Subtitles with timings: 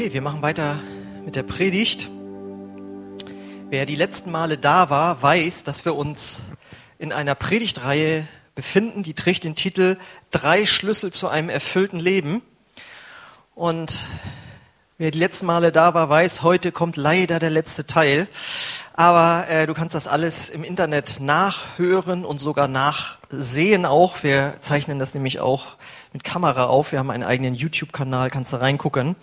[0.00, 0.78] Okay, wir machen weiter
[1.26, 2.08] mit der Predigt.
[3.68, 6.40] Wer die letzten Male da war, weiß, dass wir uns
[6.98, 9.98] in einer Predigtreihe befinden, die trägt den Titel
[10.30, 12.40] Drei Schlüssel zu einem erfüllten Leben.
[13.54, 14.06] Und
[14.96, 18.26] wer die letzten Male da war, weiß, heute kommt leider der letzte Teil.
[18.94, 24.22] Aber äh, du kannst das alles im Internet nachhören und sogar nachsehen auch.
[24.22, 25.76] Wir zeichnen das nämlich auch
[26.14, 26.90] mit Kamera auf.
[26.90, 29.14] Wir haben einen eigenen YouTube-Kanal, kannst du reingucken.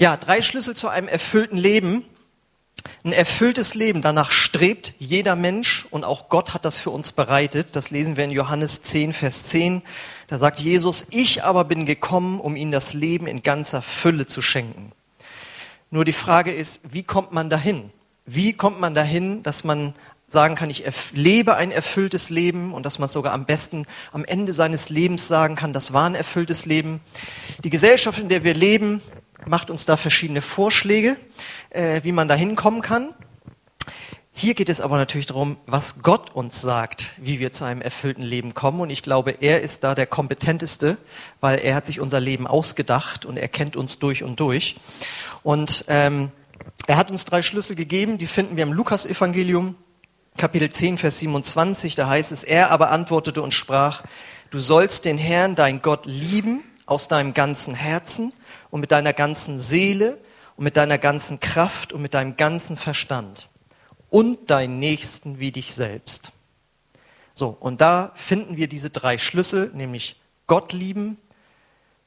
[0.00, 2.06] Ja, drei Schlüssel zu einem erfüllten Leben.
[3.04, 7.76] Ein erfülltes Leben, danach strebt jeder Mensch und auch Gott hat das für uns bereitet.
[7.76, 9.82] Das lesen wir in Johannes 10, Vers 10.
[10.26, 14.40] Da sagt Jesus, ich aber bin gekommen, um ihnen das Leben in ganzer Fülle zu
[14.40, 14.92] schenken.
[15.90, 17.90] Nur die Frage ist, wie kommt man dahin?
[18.24, 19.92] Wie kommt man dahin, dass man
[20.28, 24.54] sagen kann, ich lebe ein erfülltes Leben und dass man sogar am besten am Ende
[24.54, 27.00] seines Lebens sagen kann, das war ein erfülltes Leben.
[27.64, 29.02] Die Gesellschaft, in der wir leben,
[29.46, 31.16] macht uns da verschiedene Vorschläge,
[31.70, 33.14] äh, wie man da hinkommen kann.
[34.32, 38.22] Hier geht es aber natürlich darum, was Gott uns sagt, wie wir zu einem erfüllten
[38.22, 38.80] Leben kommen.
[38.80, 40.96] Und ich glaube, er ist da der kompetenteste,
[41.40, 44.76] weil er hat sich unser Leben ausgedacht und er kennt uns durch und durch.
[45.42, 46.30] Und ähm,
[46.86, 49.74] er hat uns drei Schlüssel gegeben, die finden wir im Lukas-Evangelium,
[50.38, 51.94] Kapitel 10, Vers 27.
[51.94, 54.04] Da heißt es, er aber antwortete und sprach,
[54.50, 58.32] du sollst den Herrn, dein Gott, lieben aus deinem ganzen Herzen
[58.70, 60.18] und mit deiner ganzen Seele
[60.56, 63.48] und mit deiner ganzen Kraft und mit deinem ganzen Verstand
[64.10, 66.32] und deinen Nächsten wie dich selbst.
[67.34, 70.16] So, und da finden wir diese drei Schlüssel, nämlich
[70.46, 71.16] Gott lieben,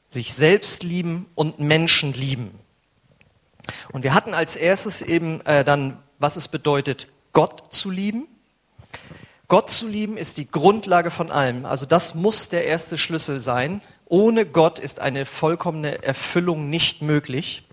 [0.10, 2.60] sich selbst lieben und Menschen lieben.
[3.92, 8.28] Und wir hatten als erstes eben äh, dann, was es bedeutet, Gott zu lieben.
[9.48, 11.66] Gott zu lieben ist die Grundlage von allem.
[11.66, 13.82] Also das muss der erste Schlüssel sein.
[14.14, 17.64] Ohne Gott ist eine vollkommene Erfüllung nicht möglich.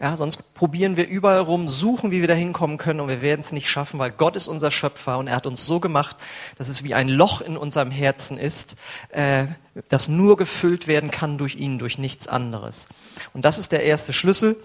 [0.00, 3.38] Ja, sonst probieren wir überall rum, suchen, wie wir da hinkommen können und wir werden
[3.38, 6.16] es nicht schaffen, weil Gott ist unser Schöpfer und er hat uns so gemacht,
[6.58, 8.74] dass es wie ein Loch in unserem Herzen ist,
[9.10, 9.46] äh,
[9.88, 12.88] das nur gefüllt werden kann durch ihn, durch nichts anderes.
[13.32, 14.56] Und das ist der erste Schlüssel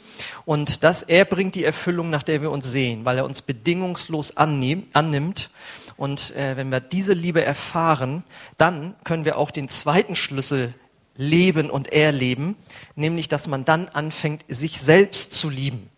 [0.46, 4.36] und das, er bringt die Erfüllung, nach der wir uns sehen, weil er uns bedingungslos
[4.36, 5.52] annehm, annimmt
[5.96, 8.24] und äh, wenn wir diese Liebe erfahren,
[8.58, 10.74] dann können wir auch den zweiten Schlüssel
[11.20, 12.56] leben und erleben,
[12.96, 15.90] nämlich dass man dann anfängt, sich selbst zu lieben.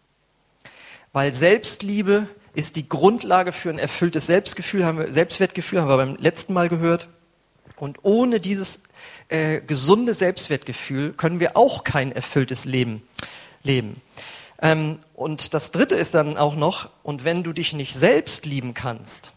[1.13, 6.15] Weil Selbstliebe ist die Grundlage für ein erfülltes Selbstgefühl, haben wir, Selbstwertgefühl, haben wir beim
[6.15, 7.07] letzten Mal gehört.
[7.77, 8.81] Und ohne dieses
[9.29, 13.03] äh, gesunde Selbstwertgefühl können wir auch kein erfülltes Leben
[13.61, 14.01] leben.
[14.59, 18.73] Ähm, und das Dritte ist dann auch noch, und wenn du dich nicht selbst lieben
[18.73, 19.33] kannst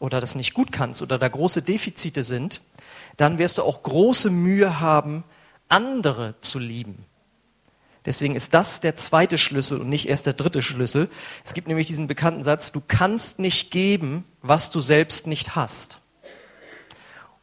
[0.00, 2.60] oder das nicht gut kannst oder da große Defizite sind,
[3.16, 5.24] dann wirst du auch große Mühe haben,
[5.68, 7.04] andere zu lieben.
[8.04, 11.10] Deswegen ist das der zweite Schlüssel und nicht erst der dritte Schlüssel.
[11.44, 15.98] Es gibt nämlich diesen bekannten Satz, du kannst nicht geben, was du selbst nicht hast.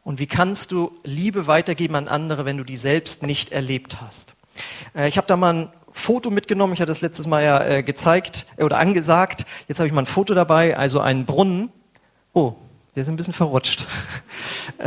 [0.06, 4.36] Und wie kannst du Liebe weitergeben an andere, wenn du die selbst nicht erlebt hast?
[4.96, 7.84] Äh, ich habe da mal ein Foto mitgenommen, ich hatte das letztes Mal ja äh,
[7.84, 9.46] gezeigt äh, oder angesagt.
[9.68, 11.70] Jetzt habe ich mal ein Foto dabei, also einen Brunnen.
[12.34, 12.54] Oh,
[12.96, 13.86] der ist ein bisschen verrutscht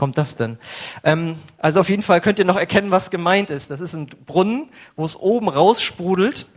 [0.00, 0.56] kommt das denn?
[1.04, 3.70] Ähm, also auf jeden Fall könnt ihr noch erkennen, was gemeint ist.
[3.70, 6.48] Das ist ein Brunnen, wo es oben raussprudelt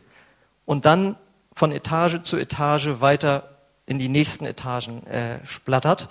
[0.63, 1.17] und dann
[1.53, 3.49] von Etage zu Etage weiter
[3.85, 6.07] in die nächsten Etagen äh, splattert.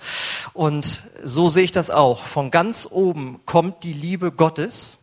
[0.53, 2.23] Und so sehe ich das auch.
[2.27, 4.99] Von ganz oben kommt die Liebe Gottes,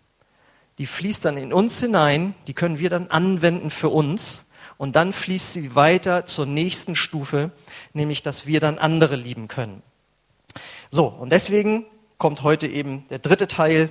[0.79, 4.47] die fließt dann in uns hinein, die können wir dann anwenden für uns.
[4.79, 7.51] Und dann fließt sie weiter zur nächsten Stufe,
[7.93, 9.83] nämlich dass wir dann andere lieben können.
[10.91, 11.87] So, und deswegen
[12.21, 13.91] kommt heute eben der dritte Teil,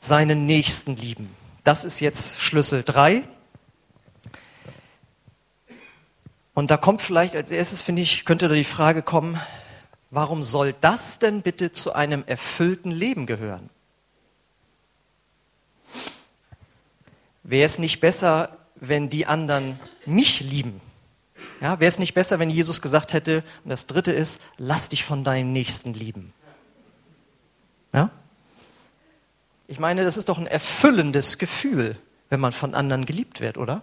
[0.00, 1.34] seinen Nächsten lieben.
[1.62, 3.22] Das ist jetzt Schlüssel drei.
[6.52, 9.40] Und da kommt vielleicht als erstes, finde ich, könnte da die Frage kommen,
[10.10, 13.70] warum soll das denn bitte zu einem erfüllten Leben gehören?
[17.44, 20.80] Wäre es nicht besser, wenn die anderen mich lieben?
[21.64, 25.02] Ja, Wäre es nicht besser, wenn Jesus gesagt hätte, und das dritte ist, lass dich
[25.02, 26.34] von deinem Nächsten lieben?
[27.94, 28.10] Ja?
[29.66, 31.96] Ich meine, das ist doch ein erfüllendes Gefühl,
[32.28, 33.80] wenn man von anderen geliebt wird, oder?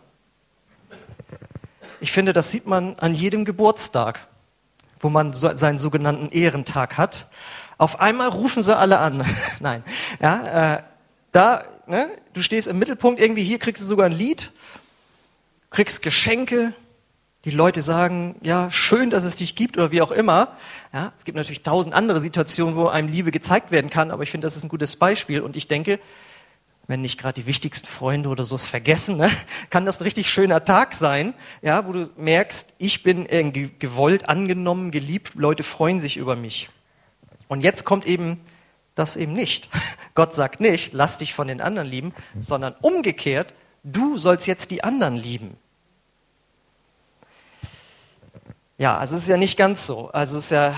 [2.02, 4.28] Ich finde, das sieht man an jedem Geburtstag,
[5.00, 7.30] wo man so, seinen sogenannten Ehrentag hat.
[7.80, 9.26] Auf einmal rufen sie alle an.
[9.60, 9.84] Nein,
[10.22, 10.84] ja, äh,
[11.32, 14.52] da, ne, du stehst im Mittelpunkt irgendwie hier, kriegst du sogar ein Lied,
[15.72, 16.76] kriegst Geschenke,
[17.46, 20.56] die Leute sagen, ja, schön, dass es dich gibt oder wie auch immer.
[20.94, 24.32] Ja, es gibt natürlich tausend andere Situationen, wo einem Liebe gezeigt werden kann, aber ich
[24.32, 25.42] finde, das ist ein gutes Beispiel.
[25.42, 26.00] Und ich denke,
[26.88, 29.32] wenn nicht gerade die wichtigsten Freunde oder so es vergessen, ne,
[29.72, 31.34] kann das ein richtig schöner Tag sein,
[31.64, 36.70] ja, wo du merkst, ich bin irgendwie gewollt, angenommen, geliebt, Leute freuen sich über mich.
[37.48, 38.40] Und jetzt kommt eben
[38.94, 39.70] das eben nicht.
[40.14, 44.84] Gott sagt nicht, lass dich von den anderen lieben, sondern umgekehrt, du sollst jetzt die
[44.84, 45.58] anderen lieben.
[48.82, 50.10] Ja, also es ist ja nicht ganz so.
[50.10, 50.74] Also es ist ja,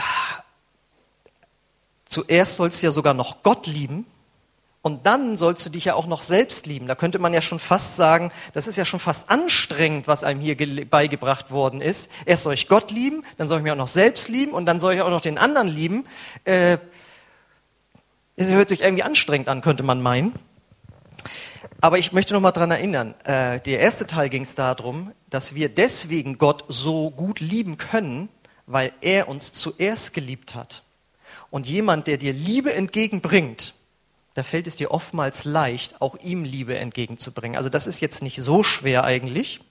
[2.10, 4.06] zuerst sollst du ja sogar noch Gott lieben
[4.82, 6.86] und dann sollst du dich ja auch noch selbst lieben.
[6.86, 10.42] Da könnte man ja schon fast sagen, das ist ja schon fast anstrengend, was einem
[10.42, 12.12] hier beigebracht worden ist.
[12.26, 14.82] Erst soll ich Gott lieben, dann soll ich mich auch noch selbst lieben und dann
[14.82, 16.06] soll ich auch noch den anderen lieben.
[16.44, 16.80] Äh,
[18.36, 20.34] es hört sich irgendwie anstrengend an, könnte man meinen.
[21.81, 25.56] Aber ich möchte noch mal daran erinnern, äh, der erste Teil ging es darum, dass
[25.56, 28.30] wir deswegen Gott so gut lieben können,
[28.65, 30.83] weil er uns zuerst geliebt hat.
[31.50, 33.75] Und jemand, der dir Liebe entgegenbringt,
[34.33, 37.56] da fällt es dir oftmals leicht, auch ihm Liebe entgegenzubringen.
[37.57, 39.62] Also das ist jetzt nicht so schwer eigentlich.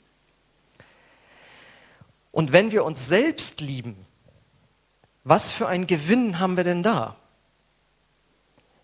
[2.30, 3.96] Und wenn wir uns selbst lieben,
[5.24, 7.16] was für einen Gewinn haben wir denn da?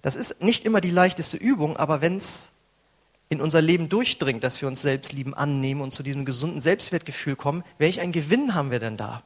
[0.02, 2.50] Das ist nicht immer die leichteste Übung, aber wenn es
[3.28, 7.36] in unser Leben durchdringt, dass wir uns selbst lieben, annehmen und zu diesem gesunden Selbstwertgefühl
[7.36, 9.22] kommen, welch einen Gewinn haben wir denn da?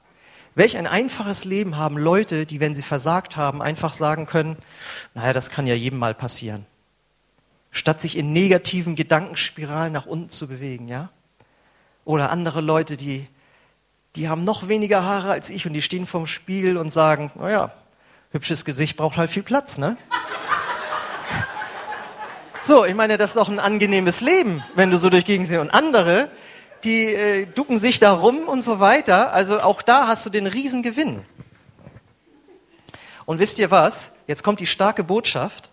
[0.54, 4.56] Welch ein einfaches Leben haben Leute, die, wenn sie versagt haben, einfach sagen können,
[5.14, 6.66] naja, das kann ja jedem mal passieren.
[7.70, 11.08] Statt sich in negativen Gedankenspiralen nach unten zu bewegen, ja?
[12.04, 13.28] Oder andere Leute, die,
[14.16, 17.72] die haben noch weniger Haare als ich und die stehen vorm Spiegel und sagen, naja,
[18.32, 19.96] hübsches Gesicht braucht halt viel Platz, ne?
[22.64, 25.61] So, ich meine, das ist doch ein angenehmes Leben, wenn du so durch Gegend siehst.
[25.61, 26.31] Und andere,
[26.85, 29.32] die äh, ducken sich da rum und so weiter.
[29.32, 31.25] Also auch da hast du den Riesengewinn.
[33.26, 34.12] Und wisst ihr was?
[34.29, 35.73] Jetzt kommt die starke Botschaft.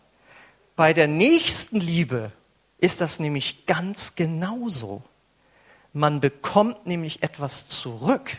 [0.75, 2.31] Bei der nächsten Liebe
[2.79, 5.03] ist das nämlich ganz genauso.
[5.93, 8.37] Man bekommt nämlich etwas zurück.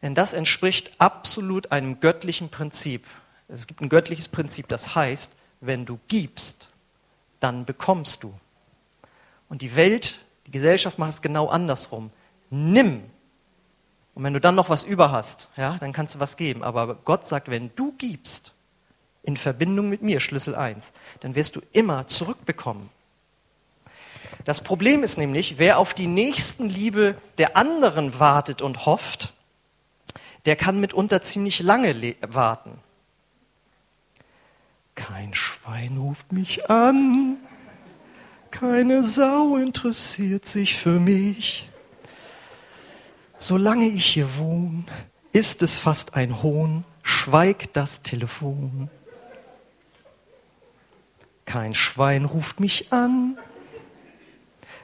[0.00, 3.06] Denn das entspricht absolut einem göttlichen Prinzip.
[3.48, 6.68] Es gibt ein göttliches Prinzip, das heißt, wenn du gibst,
[7.40, 8.34] dann bekommst du.
[9.48, 12.10] Und die Welt, die Gesellschaft macht es genau andersrum.
[12.50, 13.02] Nimm.
[14.14, 16.62] Und wenn du dann noch was über hast, ja, dann kannst du was geben.
[16.62, 18.52] Aber Gott sagt, wenn du gibst,
[19.22, 22.90] in Verbindung mit mir, Schlüssel 1, dann wirst du immer zurückbekommen.
[24.44, 29.34] Das Problem ist nämlich, wer auf die Nächstenliebe der anderen wartet und hofft,
[30.46, 32.78] der kann mitunter ziemlich lange warten.
[35.00, 37.38] Kein Schwein ruft mich an,
[38.50, 41.70] keine Sau interessiert sich für mich.
[43.38, 44.84] Solange ich hier wohne,
[45.32, 48.90] ist es fast ein Hohn, schweigt das Telefon.
[51.46, 53.38] Kein Schwein ruft mich an,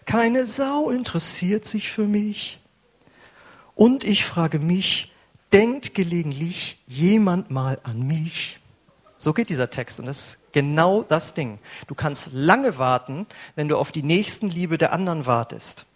[0.07, 2.59] keine Sau interessiert sich für mich.
[3.75, 5.13] Und ich frage mich,
[5.53, 8.61] denkt gelegentlich jemand mal an mich?
[9.19, 11.59] So geht dieser Text und das ist genau das Ding.
[11.87, 15.87] Du kannst lange warten, wenn du auf die Nächstenliebe der anderen wartest.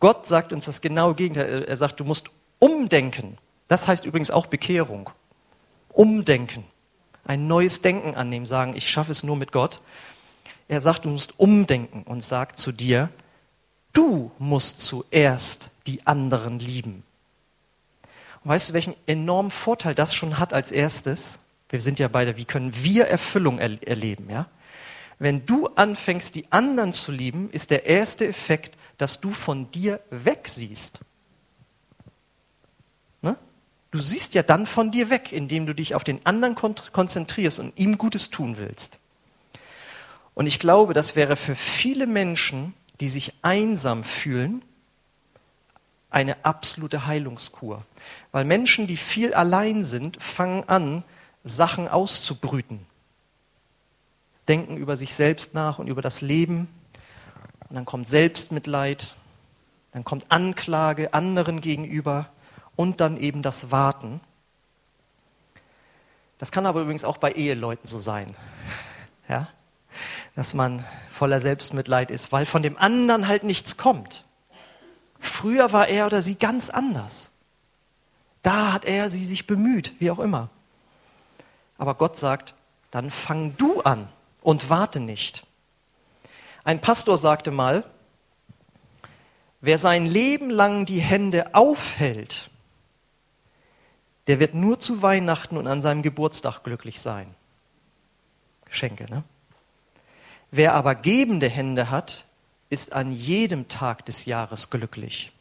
[0.00, 1.64] Gott sagt uns das genaue Gegenteil.
[1.64, 3.38] Er sagt, du musst umdenken.
[3.68, 5.10] Das heißt übrigens auch Bekehrung.
[5.88, 6.64] Umdenken.
[7.24, 9.80] Ein neues Denken annehmen, sagen, ich schaffe es nur mit Gott.
[10.68, 13.08] Er sagt, du musst umdenken und sagt zu dir,
[13.92, 17.02] du musst zuerst die anderen lieben.
[18.42, 21.38] Und weißt du, welchen enormen Vorteil das schon hat als erstes?
[21.74, 24.46] Wir sind ja beide, wie können wir Erfüllung er erleben, ja?
[25.18, 29.98] Wenn du anfängst, die anderen zu lieben, ist der erste Effekt, dass du von dir
[30.10, 31.00] wegsiehst.
[33.22, 33.36] Ne?
[33.90, 37.76] Du siehst ja dann von dir weg, indem du dich auf den anderen konzentrierst und
[37.76, 39.00] ihm Gutes tun willst.
[40.34, 44.62] Und ich glaube, das wäre für viele Menschen, die sich einsam fühlen,
[46.08, 47.84] eine absolute Heilungskur.
[48.30, 51.02] Weil Menschen, die viel allein sind, fangen an,
[51.44, 52.86] Sachen auszubrüten.
[54.48, 56.68] Denken über sich selbst nach und über das Leben.
[57.68, 59.14] Und dann kommt Selbstmitleid,
[59.92, 62.28] dann kommt Anklage anderen gegenüber
[62.76, 64.20] und dann eben das Warten.
[66.38, 68.34] Das kann aber übrigens auch bei Eheleuten so sein.
[69.26, 69.48] Ja?
[70.34, 74.26] Dass man voller Selbstmitleid ist, weil von dem anderen halt nichts kommt.
[75.18, 77.30] Früher war er oder sie ganz anders.
[78.42, 80.50] Da hat er sie sich bemüht, wie auch immer.
[81.84, 82.54] Aber Gott sagt,
[82.90, 84.08] dann fang du an
[84.40, 85.46] und warte nicht.
[86.64, 87.84] Ein Pastor sagte mal,
[89.60, 92.48] wer sein Leben lang die Hände aufhält,
[94.28, 97.34] der wird nur zu Weihnachten und an seinem Geburtstag glücklich sein.
[98.64, 99.22] Geschenke, ne?
[100.50, 102.24] Wer aber gebende Hände hat,
[102.70, 105.32] ist an jedem Tag des Jahres glücklich.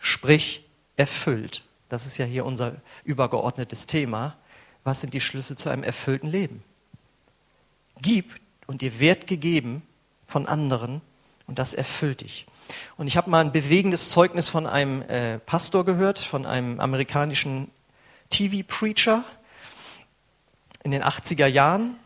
[0.00, 0.64] Sprich,
[0.96, 1.62] erfüllt.
[1.88, 2.74] Das ist ja hier unser
[3.04, 4.36] übergeordnetes Thema.
[4.84, 6.62] Was sind die Schlüssel zu einem erfüllten Leben?
[8.00, 9.82] Gib und dir wird gegeben
[10.26, 11.00] von anderen
[11.46, 12.46] und das erfüllt dich.
[12.96, 17.70] Und ich habe mal ein bewegendes Zeugnis von einem äh, Pastor gehört, von einem amerikanischen
[18.30, 19.24] TV-Preacher
[20.82, 21.96] in den 80er Jahren.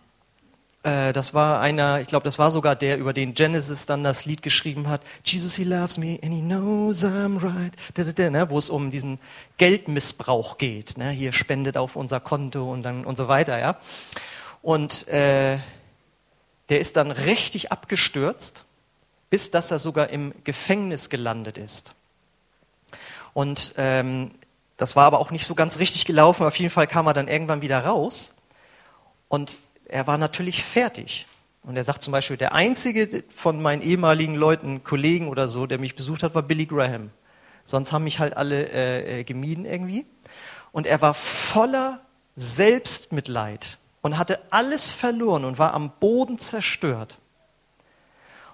[0.87, 4.25] Äh, das war einer, ich glaube, das war sogar der, über den Genesis dann das
[4.25, 5.03] Lied geschrieben hat.
[5.25, 7.73] Jesus, he loves me and he knows I'm right.
[7.95, 8.49] Da, da, da, ne?
[8.51, 9.19] Wo es um diesen
[9.59, 10.97] Geldmissbrauch geht.
[10.97, 11.11] Ne?
[11.11, 13.59] Hier spendet auf unser Konto und dann und so weiter.
[13.59, 13.79] Ja?
[14.63, 15.59] Und äh,
[16.69, 18.65] der ist dann richtig abgestürzt
[19.31, 21.95] bis dass er sogar im Gefängnis gelandet ist.
[23.35, 24.31] Und ähm,
[24.77, 26.47] das war aber auch nicht so ganz richtig gelaufen.
[26.47, 28.35] Auf jeden Fall kam er dann irgendwann wieder raus
[29.29, 31.27] und er war natürlich fertig.
[31.63, 35.79] Und er sagt zum Beispiel, der einzige von meinen ehemaligen Leuten, Kollegen oder so, der
[35.79, 37.11] mich besucht hat, war Billy Graham.
[37.65, 40.07] Sonst haben mich halt alle äh, äh gemieden irgendwie.
[40.71, 42.03] Und er war voller
[42.37, 47.19] Selbstmitleid und hatte alles verloren und war am Boden zerstört.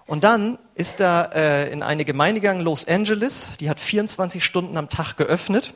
[0.06, 4.76] Und dann ist er äh, in eine Gemeinde gegangen, Los Angeles, die hat 24 Stunden
[4.76, 5.74] am Tag geöffnet.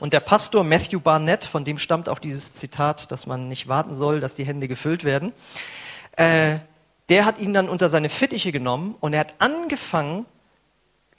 [0.00, 3.94] Und der Pastor Matthew Barnett, von dem stammt auch dieses Zitat, dass man nicht warten
[3.94, 5.32] soll, dass die Hände gefüllt werden,
[6.16, 6.58] äh,
[7.08, 10.26] der hat ihn dann unter seine Fittiche genommen und er hat angefangen,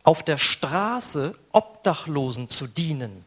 [0.03, 3.25] auf der Straße Obdachlosen zu dienen.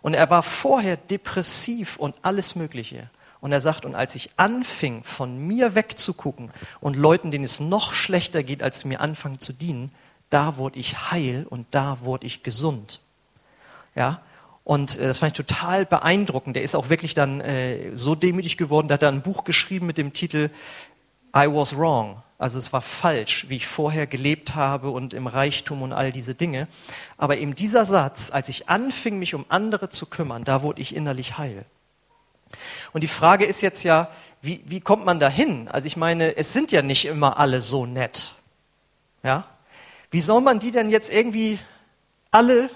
[0.00, 3.10] Und er war vorher depressiv und alles Mögliche.
[3.40, 6.50] Und er sagt, und als ich anfing, von mir wegzugucken
[6.80, 9.92] und Leuten, denen es noch schlechter geht, als mir anfangen zu dienen,
[10.30, 13.00] da wurde ich heil und da wurde ich gesund.
[13.94, 14.20] Ja,
[14.64, 16.56] und äh, das fand ich total beeindruckend.
[16.56, 19.86] Der ist auch wirklich dann äh, so demütig geworden, da hat er ein Buch geschrieben
[19.86, 20.50] mit dem Titel
[21.36, 22.22] I was wrong.
[22.38, 26.34] Also es war falsch, wie ich vorher gelebt habe und im Reichtum und all diese
[26.34, 26.68] Dinge.
[27.16, 30.94] Aber eben dieser Satz, als ich anfing, mich um andere zu kümmern, da wurde ich
[30.94, 31.64] innerlich heil.
[32.92, 34.10] Und die Frage ist jetzt ja,
[34.42, 35.68] wie, wie kommt man da hin?
[35.68, 38.34] Also ich meine, es sind ja nicht immer alle so nett.
[39.22, 39.44] Ja?
[40.10, 41.58] Wie soll man die denn jetzt irgendwie
[42.30, 42.68] alle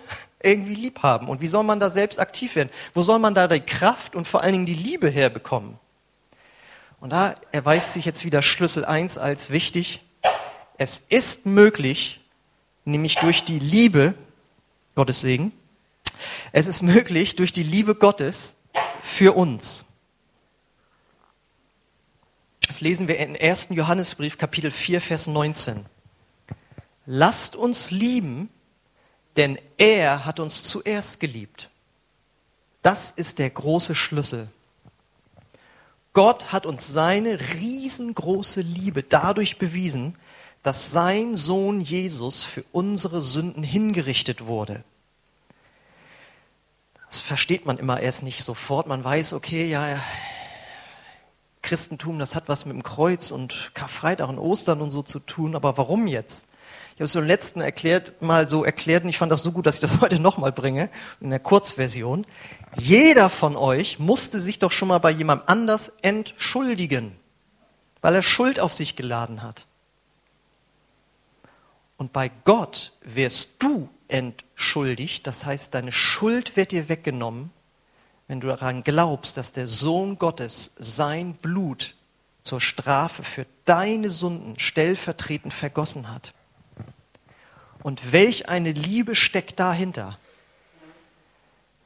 [0.43, 1.29] irgendwie lieb haben?
[1.29, 2.71] Und wie soll man da selbst aktiv werden?
[2.95, 5.79] Wo soll man da die Kraft und vor allen Dingen die Liebe herbekommen?
[7.01, 10.03] Und da erweist sich jetzt wieder Schlüssel 1 als wichtig.
[10.77, 12.21] Es ist möglich,
[12.85, 14.15] nämlich durch die Liebe,
[14.95, 15.53] Gottes Segen,
[16.53, 18.57] es ist möglich, durch die Liebe Gottes
[19.03, 19.85] für uns.
[22.67, 23.69] Das lesen wir in 1.
[23.71, 25.87] Johannesbrief, Kapitel 4, Vers 19.
[27.07, 28.51] Lasst uns lieben,
[29.39, 31.71] denn er hat uns zuerst geliebt.
[32.83, 34.49] Das ist der große Schlüssel.
[36.13, 40.19] Gott hat uns seine riesengroße Liebe dadurch bewiesen,
[40.65, 44.83] dass sein Sohn Jesus für unsere Sünden hingerichtet wurde.
[47.09, 48.89] Das versteht man immer erst nicht sofort.
[48.89, 50.03] Man weiß, okay, ja,
[51.63, 55.55] Christentum, das hat was mit dem Kreuz und Karfreitag und Ostern und so zu tun,
[55.55, 56.48] aber warum jetzt?
[56.99, 59.67] Ich habe es beim letzten erklärt, mal so erklärt und ich fand das so gut,
[59.67, 60.91] dass ich das heute nochmal bringe,
[61.21, 62.27] in der Kurzversion.
[62.77, 67.17] Jeder von euch musste sich doch schon mal bei jemand anders entschuldigen,
[68.01, 69.69] weil er Schuld auf sich geladen hat.
[71.99, 77.53] Und bei Gott wirst du entschuldigt, das heißt, deine Schuld wird dir weggenommen,
[78.27, 81.95] wenn du daran glaubst, dass der Sohn Gottes sein Blut
[82.43, 86.35] zur Strafe für deine Sünden stellvertretend vergossen hat.
[87.89, 90.19] Und welch eine Liebe steckt dahinter?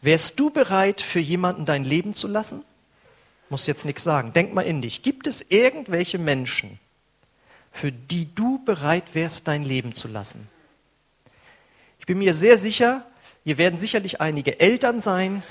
[0.01, 2.65] Wärst du bereit, für jemanden dein Leben zu lassen?
[3.51, 4.33] Muss jetzt nichts sagen.
[4.33, 5.03] Denk mal in dich.
[5.03, 6.81] Gibt es irgendwelche Menschen,
[7.71, 10.49] für die du bereit wärst, dein Leben zu lassen?
[12.01, 13.07] Ich bin mir sehr sicher,
[13.45, 15.45] hier werden sicherlich einige Eltern sein,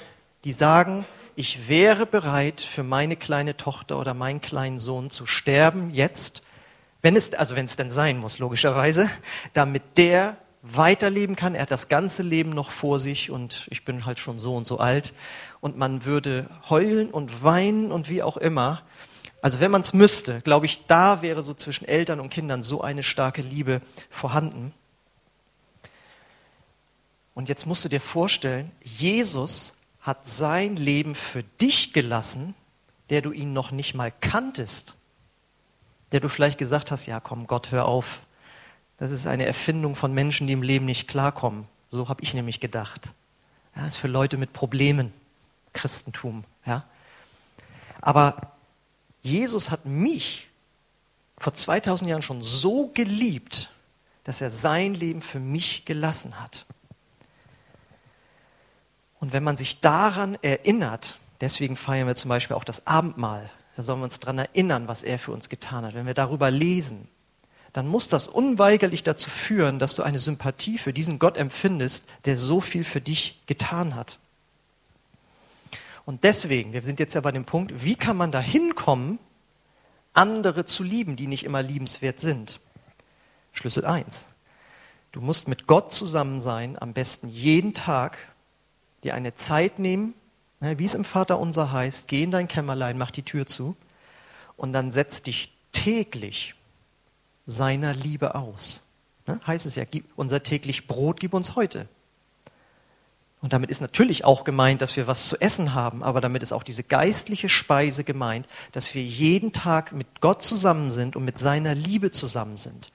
[0.44, 1.06] die sagen,
[1.38, 6.42] ich wäre bereit, für meine kleine Tochter oder meinen kleinen Sohn zu sterben, jetzt,
[7.02, 9.10] wenn es, also wenn es denn sein muss, logischerweise,
[9.54, 11.56] damit der weiterleben kann.
[11.56, 14.68] Er hat das ganze Leben noch vor sich und ich bin halt schon so und
[14.68, 15.14] so alt.
[15.60, 18.84] Und man würde heulen und weinen und wie auch immer.
[19.42, 22.82] Also wenn man es müsste, glaube ich, da wäre so zwischen Eltern und Kindern so
[22.82, 23.82] eine starke Liebe
[24.12, 24.74] vorhanden.
[27.34, 32.54] Und jetzt musst du dir vorstellen, Jesus hat sein Leben für dich gelassen,
[33.10, 34.96] der du ihn noch nicht mal kanntest,
[36.12, 38.22] der du vielleicht gesagt hast, ja komm Gott, hör auf.
[38.98, 41.68] Das ist eine Erfindung von Menschen, die im Leben nicht klarkommen.
[41.90, 43.12] So habe ich nämlich gedacht.
[43.76, 45.14] Ja, ist für Leute mit Problemen,
[45.74, 46.44] Christentum.
[46.66, 46.84] Ja.
[48.02, 48.54] Aber
[49.24, 50.50] Jesus hat mich
[51.38, 53.72] vor 2000 Jahren schon so geliebt,
[54.24, 56.66] dass er sein Leben für mich gelassen hat.
[59.20, 63.50] Und wenn man sich daran erinnert, deswegen feiern wir zum Beispiel auch das Abendmahl,
[63.82, 65.96] da sollen wir uns daran erinnern, was er für uns getan hat.
[65.96, 67.08] Wenn wir darüber lesen,
[67.74, 72.38] dann muss das unweigerlich dazu führen, dass du eine Sympathie für diesen Gott empfindest, der
[72.38, 74.20] so viel für dich getan hat.
[76.06, 79.18] Und deswegen, wir sind jetzt ja bei dem Punkt, wie kann man da hinkommen,
[80.14, 82.60] andere zu lieben, die nicht immer liebenswert sind?
[83.54, 84.28] Schlüssel 1.
[85.12, 88.20] Du musst mit Gott zusammen sein, am besten jeden Tag,
[89.04, 90.21] dir eine Zeit nehmen, ne,
[90.62, 93.76] wie es im Vater unser heißt, geh in dein Kämmerlein, mach die Tür zu
[94.58, 96.56] und dann setz dich täglich
[97.48, 98.84] seiner Liebe aus.
[99.28, 99.40] Ne?
[99.46, 101.88] Heißt es ja, gib unser täglich Brot gib uns heute.
[103.42, 106.52] Und damit ist natürlich auch gemeint, dass wir was zu essen haben, aber damit ist
[106.52, 111.40] auch diese geistliche Speise gemeint, dass wir jeden Tag mit Gott zusammen sind und mit
[111.40, 112.92] seiner Liebe zusammen sind.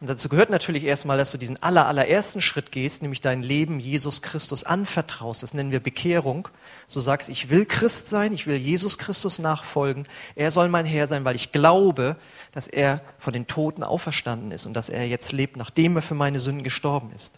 [0.00, 3.78] Und dazu gehört natürlich erstmal, dass du diesen aller, allerersten Schritt gehst, nämlich dein Leben
[3.78, 5.42] Jesus Christus anvertraust.
[5.42, 6.48] Das nennen wir Bekehrung.
[6.90, 10.08] So sagst, ich will Christ sein, ich will Jesus Christus nachfolgen.
[10.34, 12.16] Er soll mein Herr sein, weil ich glaube,
[12.50, 16.16] dass er von den Toten auferstanden ist und dass er jetzt lebt, nachdem er für
[16.16, 17.34] meine Sünden gestorben ist.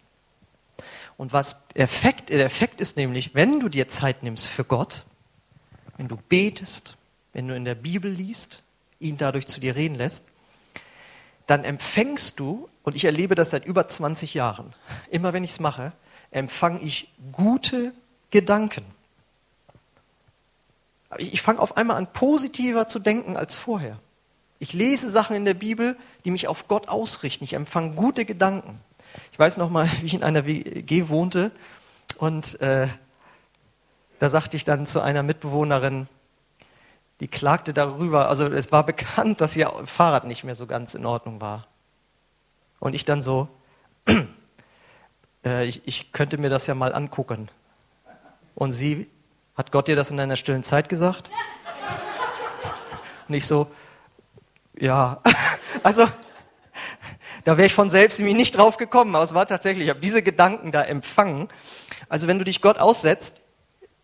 [1.19, 5.05] Und was Effekt, der Effekt ist nämlich, wenn du dir Zeit nimmst für Gott,
[5.99, 6.97] wenn du betest,
[7.35, 8.63] wenn du in der Bibel liest,
[9.01, 10.25] ihn dadurch zu dir reden lässt,
[11.47, 14.73] dann empfängst du, und ich erlebe das seit über 20 Jahren,
[15.11, 15.93] immer wenn ich es mache,
[16.31, 17.93] empfange ich gute
[18.31, 18.87] Gedanken.
[21.19, 23.99] Ich, ich fange auf einmal an, positiver zu denken als vorher.
[24.59, 27.45] Ich lese Sachen in der Bibel, die mich auf Gott ausrichten.
[27.45, 28.81] Ich empfange gute Gedanken.
[29.33, 31.51] Ich weiß noch mal, wie ich in einer WG wohnte
[32.19, 32.89] und äh,
[34.19, 36.07] da sagte ich dann zu einer Mitbewohnerin,
[37.19, 41.07] die klagte darüber, also es war bekannt, dass ihr Fahrrad nicht mehr so ganz in
[41.07, 41.67] Ordnung war.
[42.79, 43.49] Und ich dann so,
[45.45, 47.49] äh, ich, ich könnte mir das ja mal angucken.
[48.55, 49.09] Und sie,
[49.55, 51.31] hat Gott dir das in einer stillen Zeit gesagt?
[53.29, 53.71] Und ich so,
[54.79, 55.21] ja,
[55.83, 56.07] also
[57.45, 60.01] da wäre ich von selbst irgendwie nicht drauf gekommen, aber es war tatsächlich, ich habe
[60.01, 61.49] diese Gedanken da empfangen.
[62.09, 63.41] Also wenn du dich Gott aussetzt,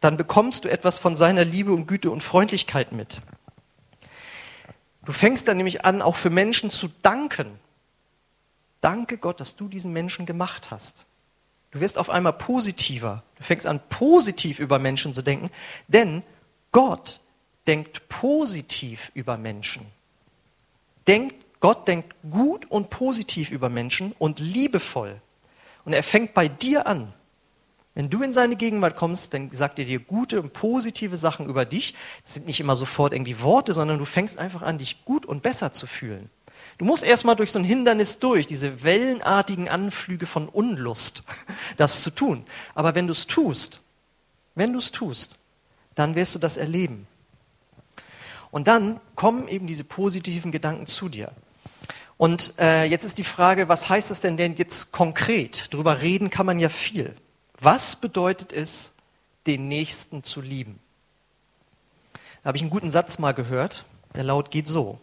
[0.01, 3.21] dann bekommst du etwas von seiner Liebe und Güte und Freundlichkeit mit.
[5.05, 7.59] Du fängst dann nämlich an, auch für Menschen zu danken.
[8.81, 11.07] Danke Gott, dass du diesen Menschen gemacht hast.
[11.71, 13.23] Du wirst auf einmal positiver.
[13.37, 15.51] Du fängst an, positiv über Menschen zu denken,
[15.87, 16.23] denn
[16.73, 17.21] Gott
[17.67, 19.87] denkt positiv über Menschen
[21.09, 25.21] denkt, Gott denkt gut und positiv über Menschen und liebevoll.
[25.85, 27.13] Und er fängt bei dir an.
[27.95, 31.65] Wenn du in seine Gegenwart kommst, dann sagt er dir gute und positive Sachen über
[31.65, 31.95] dich.
[32.23, 35.43] Das sind nicht immer sofort irgendwie Worte, sondern du fängst einfach an, dich gut und
[35.43, 36.31] besser zu fühlen.
[36.79, 41.25] Du musst erstmal durch so ein Hindernis durch, diese wellenartigen Anflüge von Unlust,
[41.77, 42.47] das zu tun.
[42.75, 43.81] Aber wenn du es tust,
[44.55, 45.37] wenn du es tust,
[45.97, 47.09] dann wirst du das erleben.
[48.53, 51.33] Und dann kommen eben diese positiven Gedanken zu dir.
[52.17, 55.73] Und äh, jetzt ist die Frage, was heißt das denn denn jetzt konkret?
[55.73, 57.15] Darüber reden kann man ja viel.
[57.61, 58.93] Was bedeutet es,
[59.47, 60.79] den Nächsten zu lieben?
[62.43, 64.99] Da habe ich einen guten Satz mal gehört, der laut geht so.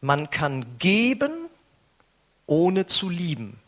[0.00, 1.32] Man kann geben,
[2.46, 3.58] ohne zu lieben.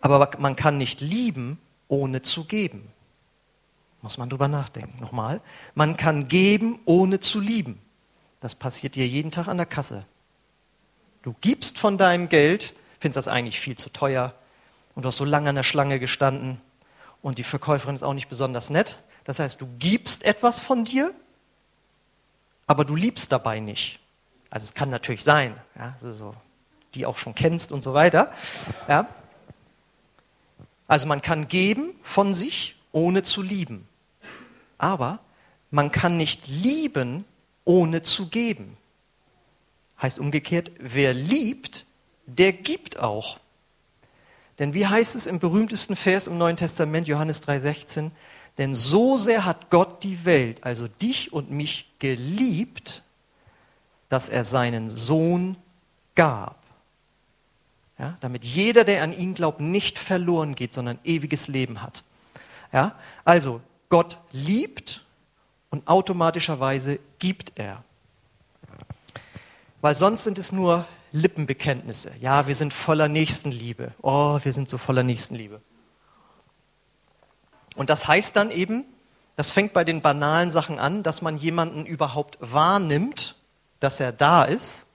[0.00, 2.92] Aber man kann nicht lieben, ohne zu geben.
[4.02, 5.00] Muss man drüber nachdenken.
[5.00, 5.40] Nochmal.
[5.74, 7.80] Man kann geben, ohne zu lieben.
[8.40, 10.04] Das passiert dir jeden Tag an der Kasse.
[11.22, 14.34] Du gibst von deinem Geld, findest das eigentlich viel zu teuer
[14.94, 16.60] und du hast so lange an der Schlange gestanden
[17.22, 18.98] und die Verkäuferin ist auch nicht besonders nett.
[19.24, 21.12] Das heißt, du gibst etwas von dir,
[22.66, 23.98] aber du liebst dabei nicht.
[24.50, 26.34] Also es kann natürlich sein, ja, so,
[26.94, 28.32] die auch schon kennst und so weiter.
[28.88, 29.08] Ja.
[30.86, 33.86] Also man kann geben von sich, ohne zu lieben.
[34.78, 35.20] Aber
[35.70, 37.24] man kann nicht lieben,
[37.64, 38.76] ohne zu geben.
[40.00, 41.84] Heißt umgekehrt, wer liebt,
[42.26, 43.38] der gibt auch.
[44.58, 48.10] Denn wie heißt es im berühmtesten Vers im Neuen Testament, Johannes 3:16,
[48.56, 53.02] denn so sehr hat Gott die Welt, also dich und mich geliebt,
[54.08, 55.56] dass er seinen Sohn
[56.14, 56.56] gab.
[57.98, 62.04] Ja, damit jeder, der an ihn glaubt, nicht verloren geht, sondern ewiges Leben hat.
[62.72, 62.94] Ja,
[63.24, 65.04] also Gott liebt
[65.70, 67.82] und automatischerweise gibt er.
[69.80, 72.12] Weil sonst sind es nur Lippenbekenntnisse.
[72.20, 73.92] Ja, wir sind voller Nächstenliebe.
[74.02, 75.60] Oh, wir sind so voller Nächstenliebe.
[77.74, 78.84] Und das heißt dann eben,
[79.36, 83.36] das fängt bei den banalen Sachen an, dass man jemanden überhaupt wahrnimmt
[83.80, 84.86] dass er da ist.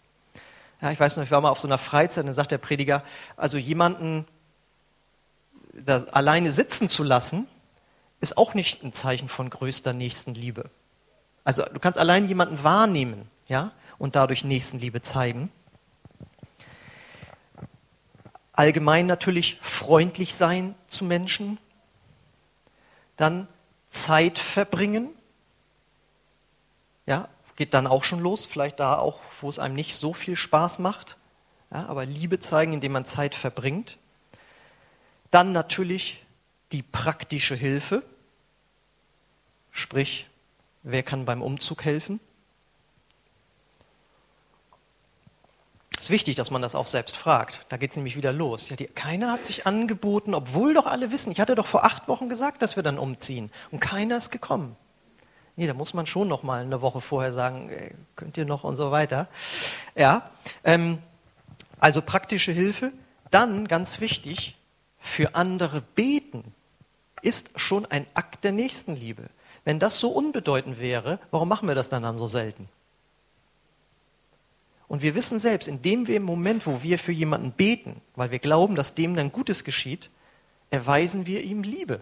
[0.82, 3.04] Ja, ich weiß noch, ich war mal auf so einer Freizeit, dann sagt der Prediger,
[3.38, 4.28] also jemanden
[6.12, 7.48] alleine sitzen zu lassen,
[8.19, 10.69] ist auch nicht ein Zeichen von größter Nächstenliebe.
[11.43, 15.52] Also du kannst allein jemanden wahrnehmen, ja, und dadurch Nächstenliebe zeigen.
[18.52, 21.58] Allgemein natürlich freundlich sein zu Menschen.
[23.17, 23.48] Dann
[23.89, 25.10] Zeit verbringen.
[27.06, 30.35] Ja, geht dann auch schon los, vielleicht da auch, wo es einem nicht so viel
[30.35, 31.17] Spaß macht.
[31.71, 33.97] Ja, aber Liebe zeigen, indem man Zeit verbringt.
[35.31, 36.23] Dann natürlich
[36.71, 38.03] die praktische Hilfe.
[39.71, 40.27] Sprich,
[40.83, 42.19] wer kann beim Umzug helfen?
[45.97, 47.65] Es ist wichtig, dass man das auch selbst fragt.
[47.69, 48.69] Da geht es nämlich wieder los.
[48.69, 51.31] Ja, die, keiner hat sich angeboten, obwohl doch alle wissen.
[51.31, 53.51] Ich hatte doch vor acht Wochen gesagt, dass wir dann umziehen.
[53.71, 54.75] Und keiner ist gekommen.
[55.55, 57.69] Nee, da muss man schon noch mal eine Woche vorher sagen,
[58.15, 59.27] könnt ihr noch und so weiter.
[59.95, 60.31] Ja,
[60.63, 60.99] ähm,
[61.79, 62.91] also praktische Hilfe.
[63.29, 64.57] Dann, ganz wichtig,
[64.99, 66.43] für andere beten
[67.21, 69.29] ist schon ein Akt der Nächstenliebe.
[69.63, 72.67] Wenn das so unbedeutend wäre, warum machen wir das dann, dann so selten?
[74.87, 78.39] Und wir wissen selbst, indem wir im Moment, wo wir für jemanden beten, weil wir
[78.39, 80.09] glauben, dass dem dann Gutes geschieht,
[80.69, 82.01] erweisen wir ihm Liebe.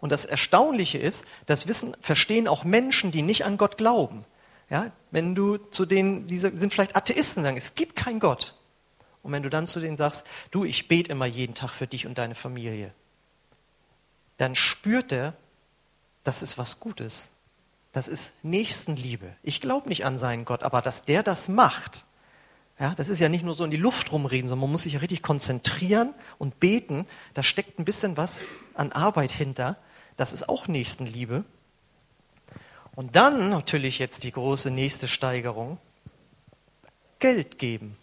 [0.00, 4.24] Und das Erstaunliche ist, das wissen, verstehen auch Menschen, die nicht an Gott glauben.
[4.70, 8.54] Ja, wenn du zu denen, die sind vielleicht Atheisten, sagen, es gibt keinen Gott.
[9.22, 12.06] Und wenn du dann zu denen sagst, du, ich bete immer jeden Tag für dich
[12.06, 12.92] und deine Familie,
[14.36, 15.34] dann spürt er,
[16.22, 17.30] das ist was Gutes.
[17.92, 19.34] Das ist Nächstenliebe.
[19.42, 22.04] Ich glaube nicht an seinen Gott, aber dass der das macht,
[22.78, 24.92] ja, das ist ja nicht nur so in die Luft rumreden, sondern man muss sich
[24.92, 27.06] ja richtig konzentrieren und beten.
[27.34, 29.78] Da steckt ein bisschen was an Arbeit hinter.
[30.18, 31.44] Das ist auch Nächstenliebe.
[32.96, 35.78] Und dann natürlich jetzt die große nächste Steigerung.
[37.20, 37.96] Geld geben.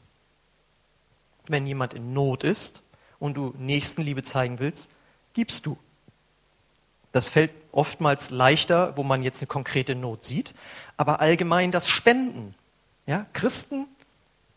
[1.47, 2.83] Wenn jemand in Not ist
[3.19, 4.89] und du Nächstenliebe zeigen willst,
[5.33, 5.77] gibst du.
[7.11, 10.55] Das fällt oftmals leichter, wo man jetzt eine konkrete Not sieht,
[10.95, 12.55] aber allgemein das Spenden.
[13.07, 13.87] Ja, Christen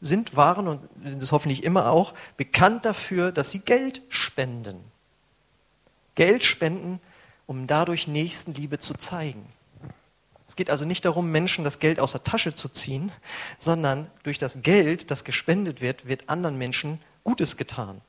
[0.00, 4.76] sind, waren und das hoffentlich immer auch bekannt dafür, dass sie Geld spenden.
[6.14, 7.00] Geld spenden,
[7.48, 9.44] um dadurch Nächstenliebe zu zeigen.
[10.46, 13.10] Es geht also nicht darum, Menschen das Geld aus der Tasche zu ziehen,
[13.58, 18.02] sondern durch das Geld, das gespendet wird, wird anderen Menschen Gutes getan.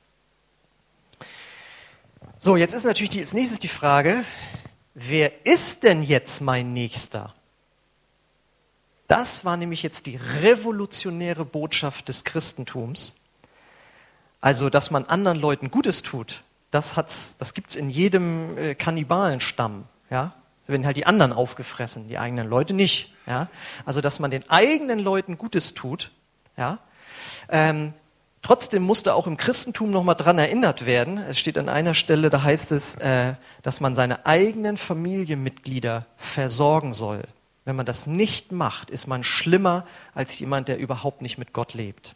[2.38, 4.24] So, jetzt ist natürlich die, als nächstes die Frage,
[4.94, 7.34] wer ist denn jetzt mein Nächster?
[9.08, 13.16] Das war nämlich jetzt die revolutionäre Botschaft des Christentums.
[14.42, 16.94] Also, dass man anderen Leuten Gutes tut, das,
[17.38, 19.84] das gibt es in jedem äh, Kannibalenstamm.
[20.10, 20.32] Ja?
[20.66, 23.12] Da werden halt die anderen aufgefressen, die eigenen Leute nicht.
[23.26, 23.48] Ja?
[23.84, 26.10] Also, dass man den eigenen Leuten Gutes tut.
[26.56, 26.78] Ja?
[27.48, 27.92] Ähm,
[28.42, 31.18] trotzdem musste auch im Christentum nochmal dran erinnert werden.
[31.18, 36.94] Es steht an einer Stelle, da heißt es, äh, dass man seine eigenen Familienmitglieder versorgen
[36.94, 37.22] soll.
[37.64, 41.74] Wenn man das nicht macht, ist man schlimmer als jemand, der überhaupt nicht mit Gott
[41.74, 42.14] lebt.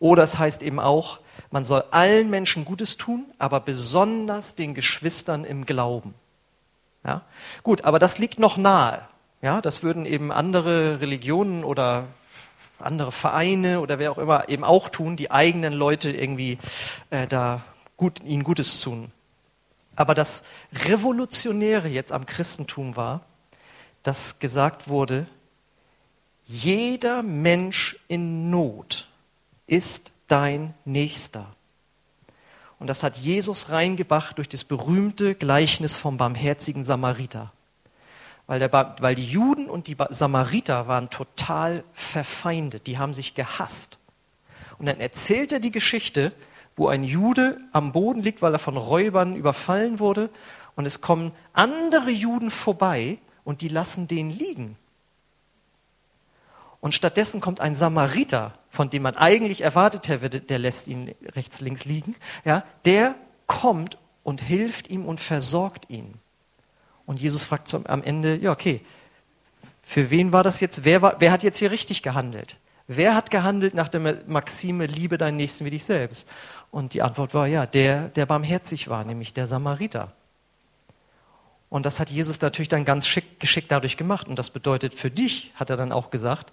[0.00, 5.44] Oder es heißt eben auch, man soll allen Menschen Gutes tun, aber besonders den Geschwistern
[5.44, 6.14] im Glauben.
[7.04, 7.22] Ja?
[7.62, 9.02] Gut, aber das liegt noch nahe.
[9.40, 12.08] Ja, das würden eben andere Religionen oder
[12.78, 16.58] andere Vereine oder wer auch immer eben auch tun, die eigenen Leute irgendwie
[17.10, 17.62] äh, da
[17.96, 19.12] gut, ihnen Gutes tun.
[19.96, 23.22] Aber das Revolutionäre jetzt am Christentum war,
[24.02, 25.26] dass gesagt wurde,
[26.46, 29.08] jeder Mensch in Not
[29.66, 31.46] ist dein Nächster.
[32.78, 37.52] Und das hat Jesus reingebracht durch das berühmte Gleichnis vom barmherzigen Samariter.
[38.46, 43.98] Weil, der, weil die Juden und die Samariter waren total verfeindet, die haben sich gehasst.
[44.78, 46.32] Und dann erzählt er die Geschichte,
[46.76, 50.30] wo ein Jude am Boden liegt, weil er von Räubern überfallen wurde.
[50.76, 54.76] Und es kommen andere Juden vorbei und die lassen den liegen.
[56.80, 61.60] Und stattdessen kommt ein Samariter, von dem man eigentlich erwartet hätte, der lässt ihn rechts,
[61.60, 62.14] links liegen,
[62.44, 66.14] ja, der kommt und hilft ihm und versorgt ihn.
[67.06, 68.82] Und Jesus fragt am Ende, ja, okay,
[69.82, 70.84] für wen war das jetzt?
[70.84, 72.58] Wer, war, wer hat jetzt hier richtig gehandelt?
[72.86, 76.28] Wer hat gehandelt nach der Maxime, liebe deinen Nächsten wie dich selbst?
[76.70, 80.12] Und die Antwort war, ja, der, der barmherzig war, nämlich der Samariter.
[81.70, 84.28] Und das hat Jesus natürlich dann ganz schick, geschickt dadurch gemacht.
[84.28, 86.52] Und das bedeutet für dich, hat er dann auch gesagt,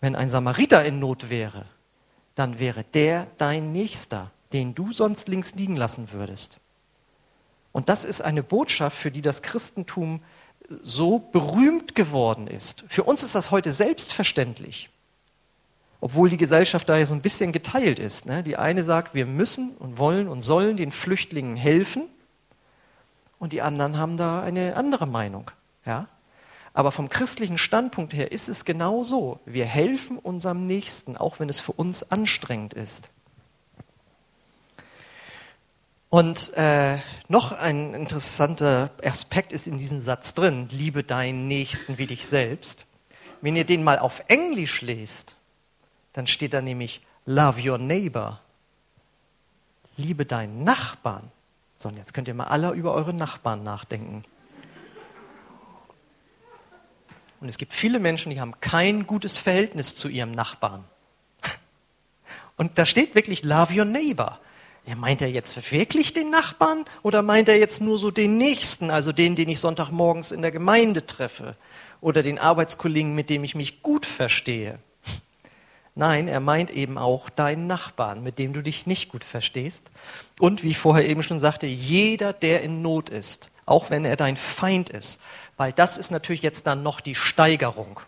[0.00, 1.64] wenn ein Samariter in Not wäre,
[2.34, 6.58] dann wäre der dein Nächster, den du sonst links liegen lassen würdest.
[7.72, 10.20] Und das ist eine Botschaft, für die das Christentum
[10.82, 12.84] so berühmt geworden ist.
[12.88, 14.90] Für uns ist das heute selbstverständlich.
[16.00, 18.26] Obwohl die Gesellschaft da ja so ein bisschen geteilt ist.
[18.26, 18.42] Ne?
[18.42, 22.04] Die eine sagt, wir müssen und wollen und sollen den Flüchtlingen helfen.
[23.38, 25.50] Und die anderen haben da eine andere Meinung.
[25.84, 26.06] Ja?
[26.72, 29.40] Aber vom christlichen Standpunkt her ist es genau so.
[29.44, 33.10] Wir helfen unserem Nächsten, auch wenn es für uns anstrengend ist.
[36.10, 42.06] Und äh, noch ein interessanter Aspekt ist in diesem Satz drin, liebe deinen Nächsten wie
[42.06, 42.86] dich selbst.
[43.42, 45.34] Wenn ihr den mal auf Englisch lest,
[46.14, 48.40] dann steht da nämlich Love your neighbor.
[49.96, 51.30] Liebe deinen Nachbarn.
[51.76, 54.24] So, und jetzt könnt ihr mal alle über eure Nachbarn nachdenken.
[57.40, 60.84] Und es gibt viele Menschen, die haben kein gutes Verhältnis zu ihrem Nachbarn.
[62.56, 64.40] Und da steht wirklich Love your neighbor.
[64.84, 68.90] Ja, meint er jetzt wirklich den Nachbarn oder meint er jetzt nur so den Nächsten,
[68.90, 71.56] also den, den ich Sonntagmorgens in der Gemeinde treffe
[72.00, 74.78] oder den Arbeitskollegen, mit dem ich mich gut verstehe?
[75.94, 79.82] Nein, er meint eben auch deinen Nachbarn, mit dem du dich nicht gut verstehst.
[80.40, 84.16] Und wie ich vorher eben schon sagte, jeder, der in Not ist, auch wenn er
[84.16, 85.20] dein Feind ist,
[85.56, 88.00] weil das ist natürlich jetzt dann noch die Steigerung.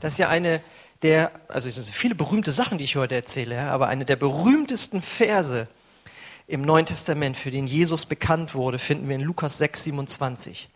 [0.00, 0.60] Das ist ja eine
[1.02, 5.02] der, also es sind viele berühmte Sachen, die ich heute erzähle, aber eine der berühmtesten
[5.02, 5.68] Verse,
[6.46, 10.68] im Neuen Testament, für den Jesus bekannt wurde, finden wir in Lukas 6, 27.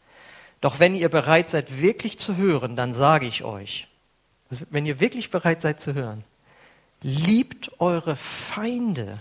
[0.60, 3.86] Doch wenn ihr bereit seid, wirklich zu hören, dann sage ich euch,
[4.50, 6.24] also wenn ihr wirklich bereit seid zu hören,
[7.02, 9.20] liebt eure Feinde,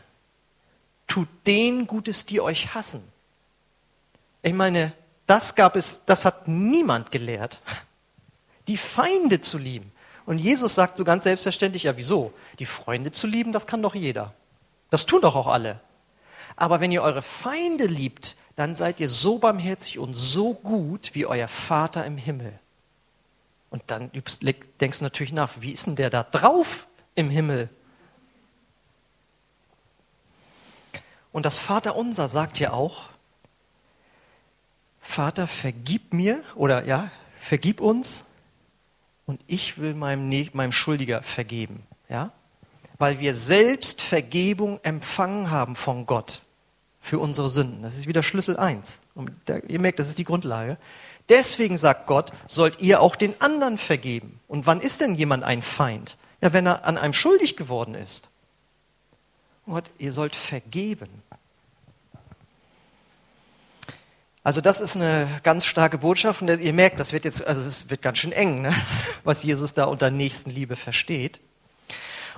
[1.05, 3.03] tut denen Gutes, die euch hassen.
[4.41, 4.93] Ich meine,
[5.27, 7.61] das gab es, das hat niemand gelehrt,
[8.67, 9.91] die Feinde zu lieben.
[10.25, 12.33] Und Jesus sagt so ganz selbstverständlich, ja wieso?
[12.59, 14.33] Die Freunde zu lieben, das kann doch jeder.
[14.89, 15.79] Das tun doch auch alle.
[16.55, 21.25] Aber wenn ihr eure Feinde liebt, dann seid ihr so barmherzig und so gut wie
[21.25, 22.59] euer Vater im Himmel.
[23.69, 27.69] Und dann denkst du natürlich nach, wie ist denn der da drauf im Himmel?
[31.31, 33.09] Und das Vaterunser sagt ja auch,
[35.07, 38.25] Vater, vergib mir oder ja, vergib uns
[39.25, 41.87] und ich will meinem, meinem Schuldiger vergeben.
[42.09, 42.33] Ja?
[42.99, 46.41] Weil wir selbst Vergebung empfangen haben von Gott
[47.01, 47.81] für unsere Sünden.
[47.81, 48.99] Das ist wieder Schlüssel 1.
[49.15, 50.77] Und da, ihr merkt, das ist die Grundlage.
[51.29, 54.39] Deswegen sagt Gott, sollt ihr auch den anderen vergeben.
[54.47, 56.17] Und wann ist denn jemand ein Feind?
[56.41, 58.29] Ja, wenn er an einem schuldig geworden ist.
[59.65, 61.23] Gott, ihr sollt vergeben.
[64.43, 67.89] Also das ist eine ganz starke Botschaft und ihr merkt, das wird jetzt, also es
[67.89, 68.73] wird ganz schön eng, ne?
[69.23, 71.39] was Jesus da unter Nächstenliebe versteht.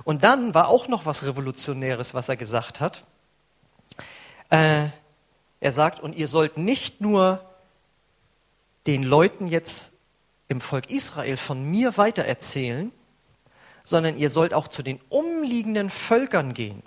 [0.04, 3.04] Und dann war auch noch was Revolutionäres, was er gesagt hat.
[4.48, 4.88] Äh,
[5.60, 7.44] er sagt, und ihr sollt nicht nur
[8.86, 9.92] den Leuten jetzt
[10.48, 12.90] im Volk Israel von mir weitererzählen,
[13.84, 16.82] sondern ihr sollt auch zu den umliegenden Völkern gehen.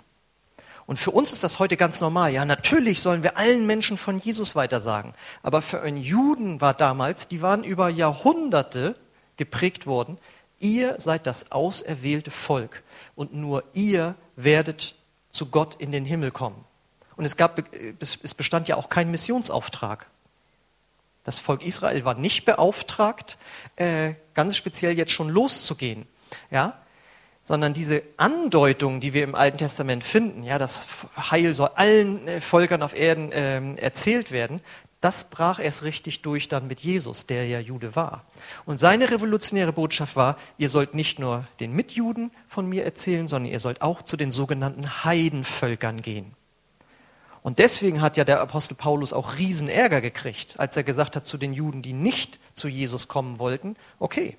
[0.86, 2.32] Und für uns ist das heute ganz normal.
[2.32, 5.14] Ja, natürlich sollen wir allen Menschen von Jesus weitersagen.
[5.42, 8.96] Aber für einen Juden war damals, die waren über Jahrhunderte
[9.36, 10.18] geprägt worden,
[10.60, 12.82] ihr seid das auserwählte Volk
[13.14, 14.94] und nur ihr werdet
[15.30, 16.64] zu Gott in den Himmel kommen.
[17.16, 17.62] Und es, gab,
[18.00, 20.06] es bestand ja auch kein Missionsauftrag.
[21.24, 23.38] Das Volk Israel war nicht beauftragt,
[23.76, 26.06] äh, ganz speziell jetzt schon loszugehen.
[26.50, 26.78] Ja?
[27.44, 32.40] Sondern diese Andeutung, die wir im Alten Testament finden, ja, das Heil soll allen äh,
[32.40, 34.60] Völkern auf Erden äh, erzählt werden,
[35.04, 38.24] das brach erst richtig durch dann mit Jesus, der ja Jude war.
[38.64, 43.52] Und seine revolutionäre Botschaft war, ihr sollt nicht nur den Mitjuden von mir erzählen, sondern
[43.52, 46.32] ihr sollt auch zu den sogenannten Heidenvölkern gehen.
[47.42, 51.36] Und deswegen hat ja der Apostel Paulus auch Riesenärger gekriegt, als er gesagt hat zu
[51.36, 54.38] den Juden, die nicht zu Jesus kommen wollten, okay,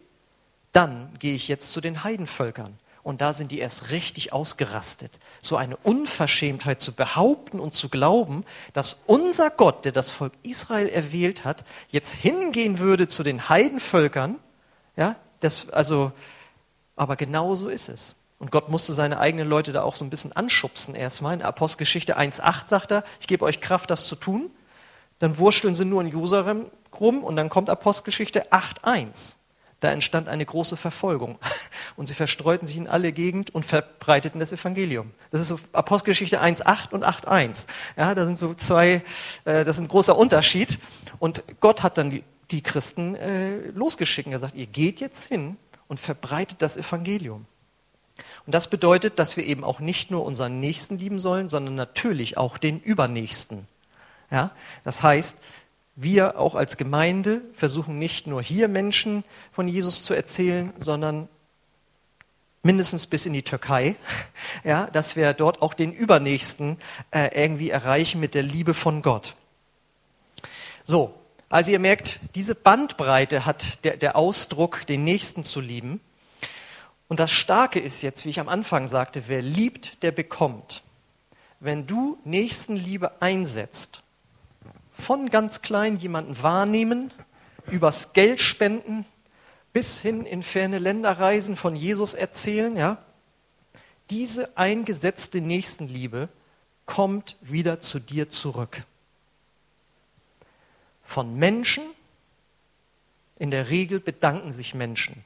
[0.71, 2.79] dann gehe ich jetzt zu den Heidenvölkern.
[3.05, 5.19] Und da sind die erst richtig ausgerastet.
[5.39, 10.89] So eine Unverschämtheit zu behaupten und zu glauben, dass unser Gott, der das Volk Israel
[10.89, 14.39] erwählt hat, jetzt hingehen würde zu den Heidenvölkern.
[14.97, 16.13] Ja, das, also,
[16.95, 18.15] aber genau so ist es.
[18.39, 21.35] Und Gott musste seine eigenen Leute da auch so ein bisschen anschubsen erstmal.
[21.35, 24.49] In Apostelgeschichte 1,8 sagt er, ich gebe euch Kraft, das zu tun.
[25.19, 29.35] Dann wurschteln sie nur in Jerusalem rum und dann kommt Apostelgeschichte 8,1.
[29.79, 31.37] Da entstand eine große Verfolgung.
[31.95, 35.11] Und sie verstreuten sich in alle Gegend und verbreiteten das Evangelium.
[35.31, 37.65] Das ist so Apostelgeschichte 1,8 und 8,1.
[37.95, 39.03] Ja, da sind so zwei,
[39.45, 40.79] äh, das ist ein großer Unterschied.
[41.19, 45.57] Und Gott hat dann die, Christen äh, losgeschickt und gesagt, ihr geht jetzt hin
[45.87, 47.45] und verbreitet das Evangelium.
[48.45, 52.37] Und das bedeutet, dass wir eben auch nicht nur unseren Nächsten lieben sollen, sondern natürlich
[52.37, 53.67] auch den Übernächsten.
[54.31, 54.51] Ja?
[54.83, 55.37] Das heißt,
[55.95, 61.29] wir auch als Gemeinde versuchen nicht nur hier Menschen von Jesus zu erzählen, sondern
[62.63, 63.95] mindestens bis in die Türkei,
[64.63, 66.77] ja, dass wir dort auch den Übernächsten
[67.11, 69.35] äh, irgendwie erreichen mit der Liebe von Gott.
[70.83, 71.15] So,
[71.47, 76.01] also ihr merkt, diese Bandbreite hat der, der Ausdruck, den Nächsten zu lieben.
[77.07, 80.81] Und das Starke ist jetzt, wie ich am Anfang sagte, wer liebt, der bekommt.
[81.59, 84.01] Wenn du Nächstenliebe einsetzt,
[84.97, 87.11] von ganz klein jemanden wahrnehmen,
[87.67, 89.05] übers Geld spenden,
[89.73, 92.97] bis hin in ferne Länder reisen, von Jesus erzählen, ja,
[94.09, 96.29] diese eingesetzte Nächstenliebe
[96.85, 98.83] kommt wieder zu dir zurück.
[101.03, 101.83] Von Menschen,
[103.37, 105.25] in der Regel bedanken sich Menschen.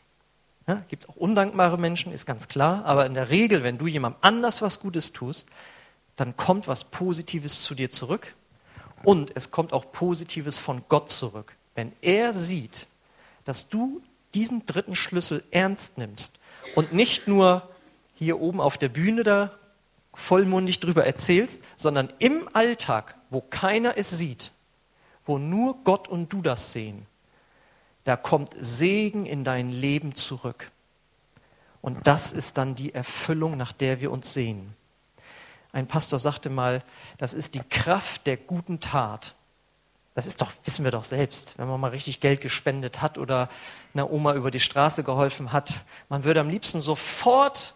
[0.68, 3.88] Ja, Gibt es auch undankbare Menschen, ist ganz klar, aber in der Regel, wenn du
[3.88, 5.48] jemandem anders was Gutes tust,
[6.16, 8.34] dann kommt was Positives zu dir zurück
[9.04, 11.56] und es kommt auch Positives von Gott zurück.
[11.76, 12.88] Wenn er sieht,
[13.46, 14.02] dass du
[14.34, 16.40] diesen dritten Schlüssel ernst nimmst
[16.76, 17.68] und nicht nur
[18.16, 19.52] hier oben auf der Bühne da
[20.14, 24.52] vollmundig drüber erzählst, sondern im Alltag, wo keiner es sieht,
[25.26, 27.06] wo nur Gott und du das sehen,
[28.04, 30.72] da kommt Segen in dein Leben zurück.
[31.82, 34.76] Und das ist dann die Erfüllung, nach der wir uns sehen.
[35.72, 36.84] Ein Pastor sagte mal,
[37.18, 39.36] das ist die Kraft der guten Tat.
[40.16, 43.50] Das ist doch, wissen wir doch selbst, wenn man mal richtig Geld gespendet hat oder
[43.94, 45.86] einer Oma über die Straße geholfen hat.
[46.10, 47.76] Man würde am liebsten sofort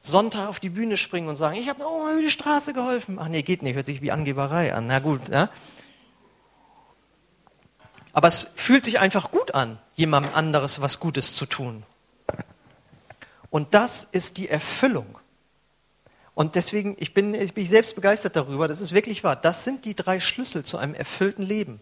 [0.00, 3.18] Sonntag auf die Bühne springen und sagen, ich habe einer Oma über die Straße geholfen.
[3.18, 4.86] Ach nee, geht nicht, hört sich wie Angeberei an.
[4.86, 5.50] Na gut, ja.
[8.12, 11.82] Aber es fühlt sich einfach gut an, jemandem anderes was Gutes zu tun.
[13.50, 15.18] Und das ist die Erfüllung.
[16.34, 19.36] Und deswegen, ich bin, ich bin selbst begeistert darüber, das ist wirklich wahr.
[19.36, 21.80] Das sind die drei Schlüssel zu einem erfüllten Leben.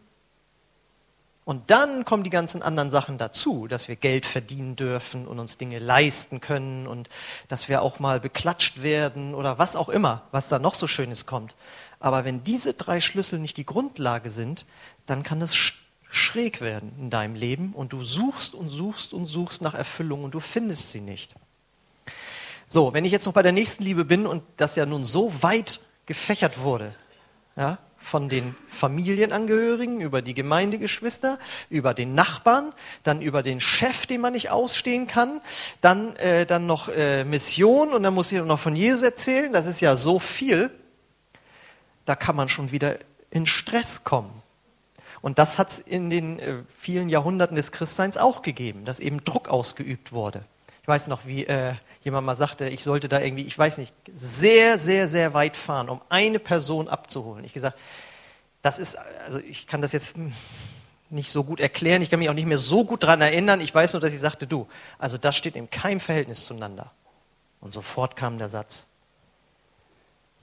[1.45, 5.59] Und dann kommen die ganzen anderen Sachen dazu, dass wir Geld verdienen dürfen und uns
[5.59, 7.09] Dinge leisten können und
[7.49, 11.27] dass wir auch mal beklatscht werden oder was auch immer, was da noch so Schönes
[11.27, 11.57] kommt.
[11.99, 14.67] Aber wenn diese drei Schlüssel nicht die Grundlage sind,
[15.07, 15.57] dann kann es
[16.09, 20.35] schräg werden in deinem Leben und du suchst und suchst und suchst nach Erfüllung und
[20.35, 21.35] du findest sie nicht.
[22.73, 25.31] So, wenn ich jetzt noch bei der nächsten Liebe bin und das ja nun so
[25.43, 26.95] weit gefächert wurde,
[27.55, 34.23] ja, von den Familienangehörigen, über die Gemeindegeschwister, über den Nachbarn, dann über den Chef, den
[34.23, 35.43] man nicht ausstehen kann,
[35.83, 39.53] dann, äh, dann noch äh, Mission und dann muss ich noch von Jesus erzählen.
[39.53, 40.71] Das ist ja so viel.
[42.07, 42.97] Da kann man schon wieder
[43.31, 44.33] in Stress kommen.
[45.21, 49.23] Und das hat es in den äh, vielen Jahrhunderten des Christseins auch gegeben, dass eben
[49.25, 50.47] Druck ausgeübt wurde.
[50.81, 53.95] Ich weiß noch, wie äh, jemand mal sagte, ich sollte da irgendwie, ich weiß nicht,
[54.15, 57.45] sehr, sehr, sehr weit fahren, um eine Person abzuholen.
[57.45, 57.79] Ich gesagt,
[58.63, 60.17] das ist, also ich kann das jetzt
[61.11, 63.61] nicht so gut erklären, ich kann mich auch nicht mehr so gut daran erinnern.
[63.61, 64.67] Ich weiß nur, dass ich sagte, du,
[64.99, 66.91] also das steht in keinem Verhältnis zueinander.
[67.61, 68.89] Und sofort kam der Satz,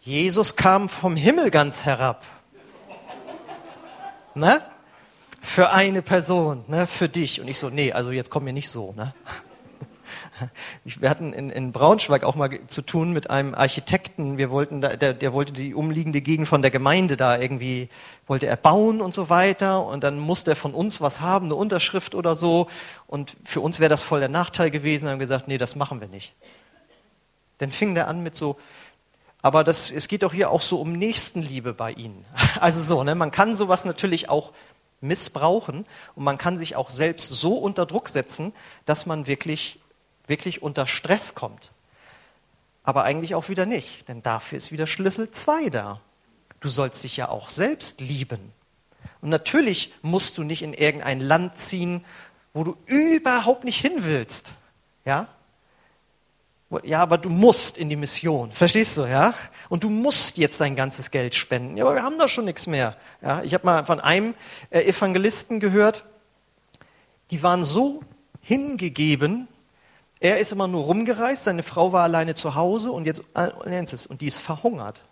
[0.01, 2.23] Jesus kam vom Himmel ganz herab.
[4.33, 4.63] ne?
[5.41, 6.87] Für eine Person, ne?
[6.87, 7.41] für dich.
[7.41, 8.93] Und ich so, nee, also jetzt komm mir nicht so.
[8.93, 9.13] Ne?
[10.83, 14.37] Wir hatten in, in, Braunschweig auch mal zu tun mit einem Architekten.
[14.37, 17.89] Wir wollten da, der, der wollte die umliegende Gegend von der Gemeinde da irgendwie,
[18.27, 19.85] wollte er bauen und so weiter.
[19.85, 22.67] Und dann musste er von uns was haben, eine Unterschrift oder so.
[23.07, 25.05] Und für uns wäre das voll der Nachteil gewesen.
[25.05, 26.33] Wir haben gesagt, nee, das machen wir nicht.
[27.59, 28.57] Dann fing der an mit so,
[29.41, 32.25] aber das, es geht doch hier auch so um Nächstenliebe bei Ihnen.
[32.59, 34.51] Also so, ne, man kann sowas natürlich auch
[35.01, 38.53] missbrauchen und man kann sich auch selbst so unter Druck setzen,
[38.85, 39.78] dass man wirklich
[40.29, 41.71] wirklich unter Stress kommt.
[42.83, 46.01] Aber eigentlich auch wieder nicht, denn dafür ist wieder Schlüssel 2 da.
[46.59, 48.53] Du sollst dich ja auch selbst lieben.
[49.21, 52.05] Und natürlich musst du nicht in irgendein Land ziehen,
[52.53, 54.55] wo du überhaupt nicht hin willst.
[55.05, 55.27] Ja?
[56.83, 58.51] Ja, aber du musst in die Mission.
[58.51, 59.33] Verstehst du, ja?
[59.69, 61.77] Und du musst jetzt dein ganzes Geld spenden.
[61.77, 62.95] Ja, aber wir haben da schon nichts mehr.
[63.21, 63.41] Ja?
[63.43, 64.35] Ich habe mal von einem
[64.69, 66.05] äh, Evangelisten gehört,
[67.31, 68.03] die waren so
[68.41, 69.47] hingegeben
[70.19, 74.21] er ist immer nur rumgereist, seine Frau war alleine zu Hause und jetzt es, und
[74.21, 75.03] die ist verhungert,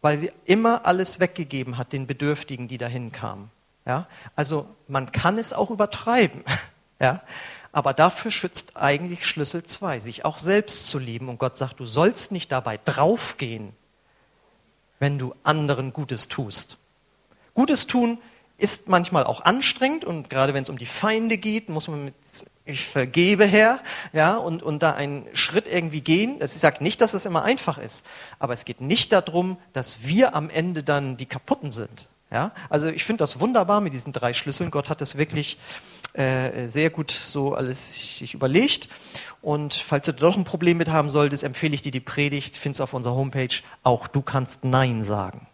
[0.00, 3.50] weil sie immer alles weggegeben hat den Bedürftigen, die dahin kamen.
[3.84, 4.06] Ja?
[4.36, 6.44] Also man kann es auch übertreiben,
[6.98, 7.22] ja?
[7.72, 11.28] aber dafür schützt eigentlich Schlüssel 2, sich auch selbst zu lieben.
[11.28, 13.74] Und Gott sagt, du sollst nicht dabei draufgehen,
[14.98, 16.78] wenn du anderen Gutes tust.
[17.54, 18.18] Gutes tun
[18.62, 22.14] ist manchmal auch anstrengend und gerade wenn es um die Feinde geht, muss man mit
[22.64, 23.80] ich vergebe Herr,
[24.12, 26.36] ja, und, und da einen Schritt irgendwie gehen.
[26.40, 28.06] Ich sage nicht, dass es immer einfach ist,
[28.38, 32.08] aber es geht nicht darum, dass wir am Ende dann die Kaputten sind.
[32.30, 32.52] Ja?
[32.70, 34.70] Also ich finde das wunderbar mit diesen drei Schlüsseln.
[34.70, 35.58] Gott hat das wirklich
[36.12, 38.88] äh, sehr gut so alles sich überlegt.
[39.40, 42.80] Und falls du doch ein Problem mit haben solltest, empfehle ich dir die Predigt, findest
[42.80, 43.56] auf unserer Homepage.
[43.82, 45.48] Auch du kannst Nein sagen.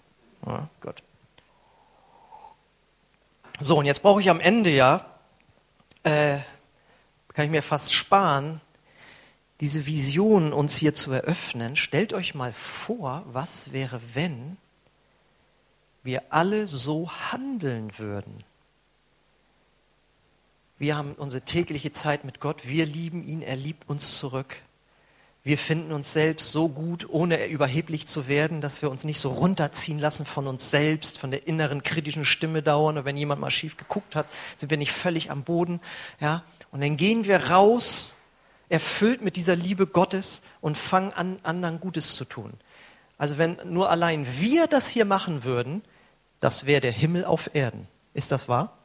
[0.46, 1.02] Ja, gut.
[3.60, 5.04] So, und jetzt brauche ich am Ende ja,
[6.04, 6.38] äh,
[7.34, 8.60] kann ich mir fast sparen,
[9.60, 11.74] diese Vision uns hier zu eröffnen.
[11.74, 14.56] Stellt euch mal vor, was wäre, wenn
[16.04, 18.44] wir alle so handeln würden.
[20.78, 24.56] Wir haben unsere tägliche Zeit mit Gott, wir lieben ihn, er liebt uns zurück.
[25.48, 29.30] Wir finden uns selbst so gut, ohne überheblich zu werden, dass wir uns nicht so
[29.30, 32.98] runterziehen lassen von uns selbst, von der inneren kritischen Stimme dauern.
[32.98, 34.26] Und wenn jemand mal schief geguckt hat,
[34.56, 35.80] sind wir nicht völlig am Boden.
[36.20, 36.42] Ja?
[36.70, 38.14] Und dann gehen wir raus,
[38.68, 42.52] erfüllt mit dieser Liebe Gottes und fangen an, anderen Gutes zu tun.
[43.16, 45.80] Also wenn nur allein wir das hier machen würden,
[46.40, 47.88] das wäre der Himmel auf Erden.
[48.12, 48.76] Ist das wahr?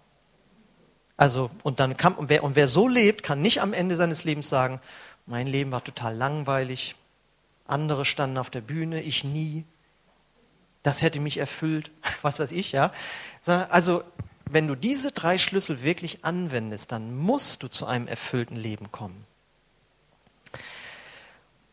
[1.18, 4.24] Also, und dann kann, und wer, und wer so lebt, kann nicht am Ende seines
[4.24, 4.80] Lebens sagen,
[5.26, 6.95] mein Leben war total langweilig,
[7.65, 9.65] andere standen auf der Bühne, ich nie.
[10.84, 12.91] Das hätte mich erfüllt, was weiß ich, ja.
[13.45, 14.03] Also,
[14.45, 19.26] wenn du diese drei Schlüssel wirklich anwendest, dann musst du zu einem erfüllten Leben kommen.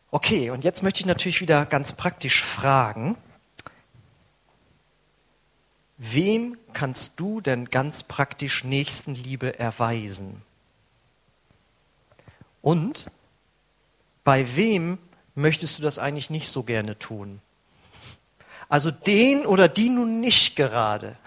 [0.09, 3.17] Okay, und jetzt möchte ich natürlich wieder ganz praktisch fragen,
[5.97, 10.41] wem kannst du denn ganz praktisch Nächstenliebe erweisen?
[12.61, 13.09] Und
[14.23, 14.97] bei wem
[15.35, 17.41] möchtest du das eigentlich nicht so gerne tun?
[18.69, 21.17] Also den oder die nun nicht gerade.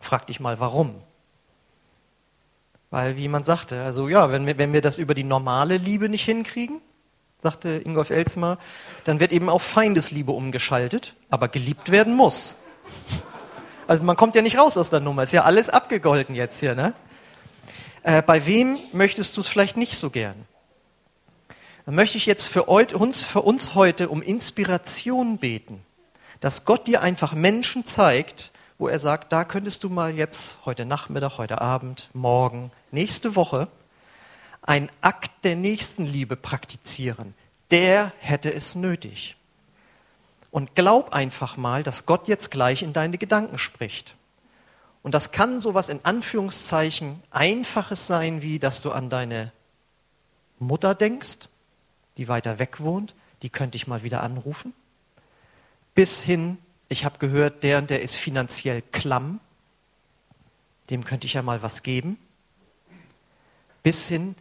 [0.00, 1.02] Frag dich mal, warum?
[2.90, 6.08] Weil, wie jemand sagte, also ja, wenn wir, wenn wir das über die normale Liebe
[6.08, 6.80] nicht hinkriegen,
[7.42, 8.58] sagte Ingolf Elsmer,
[9.04, 12.56] dann wird eben auf Feindesliebe umgeschaltet, aber geliebt werden muss.
[13.86, 16.74] Also man kommt ja nicht raus aus der Nummer, ist ja alles abgegolten jetzt hier.
[16.74, 16.94] Ne?
[18.02, 20.46] Äh, bei wem möchtest du es vielleicht nicht so gern?
[21.86, 25.84] Dann möchte ich jetzt für uns, für uns heute um Inspiration beten,
[26.40, 30.86] dass Gott dir einfach Menschen zeigt, wo er sagt, da könntest du mal jetzt heute
[30.86, 33.68] Nachmittag, heute Abend, morgen, nächste Woche
[34.62, 37.34] ein Akt der Nächstenliebe praktizieren.
[37.70, 39.36] Der hätte es nötig.
[40.50, 44.14] Und glaub einfach mal, dass Gott jetzt gleich in deine Gedanken spricht.
[45.02, 49.52] Und das kann sowas in Anführungszeichen Einfaches sein, wie dass du an deine
[50.58, 51.48] Mutter denkst
[52.16, 54.72] die weiter weg wohnt, die könnte ich mal wieder anrufen.
[55.94, 56.58] Bis hin,
[56.88, 59.40] ich habe gehört, der und der ist finanziell klamm,
[60.90, 62.18] dem könnte ich ja mal was geben.
[63.82, 64.34] Bis hin,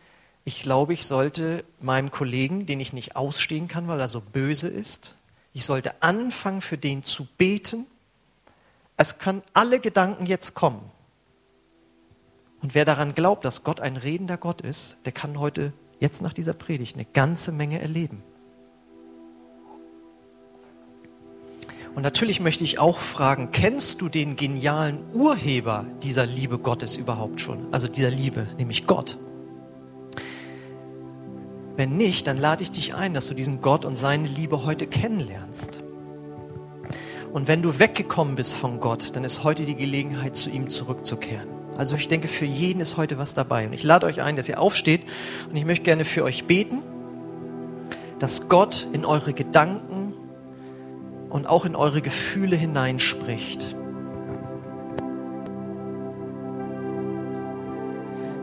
[0.45, 4.67] ich glaube, ich sollte meinem Kollegen, den ich nicht ausstehen kann, weil er so böse
[4.67, 5.15] ist,
[5.53, 7.85] ich sollte anfangen, für den zu beten.
[8.97, 10.91] Es können alle Gedanken jetzt kommen.
[12.61, 16.33] Und wer daran glaubt, dass Gott ein redender Gott ist, der kann heute jetzt nach
[16.33, 18.21] dieser Predigt eine ganze Menge erleben.
[21.95, 27.39] Und natürlich möchte ich auch fragen, kennst du den genialen Urheber dieser Liebe Gottes überhaupt
[27.39, 27.71] schon?
[27.71, 29.17] Also dieser Liebe, nämlich Gott.
[31.77, 34.87] Wenn nicht, dann lade ich dich ein, dass du diesen Gott und seine Liebe heute
[34.87, 35.81] kennenlernst.
[37.31, 41.62] Und wenn du weggekommen bist von Gott, dann ist heute die Gelegenheit, zu ihm zurückzukehren.
[41.77, 43.65] Also ich denke, für jeden ist heute was dabei.
[43.65, 45.01] Und ich lade euch ein, dass ihr aufsteht
[45.49, 46.83] und ich möchte gerne für euch beten,
[48.19, 50.13] dass Gott in eure Gedanken
[51.29, 53.75] und auch in eure Gefühle hineinspricht.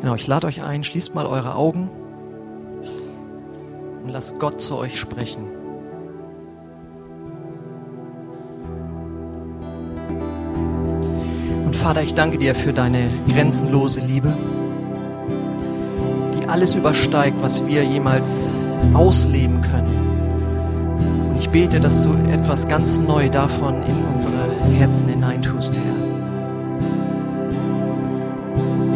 [0.00, 1.90] Genau, ich lade euch ein, schließt mal eure Augen
[4.02, 5.59] und lasst Gott zu euch sprechen.
[11.80, 14.34] Vater, ich danke dir für deine grenzenlose Liebe,
[16.34, 18.50] die alles übersteigt, was wir jemals
[18.92, 21.30] ausleben können.
[21.30, 24.34] Und ich bete, dass du etwas ganz neu davon in unsere
[24.78, 25.94] Herzen hineintust, Herr.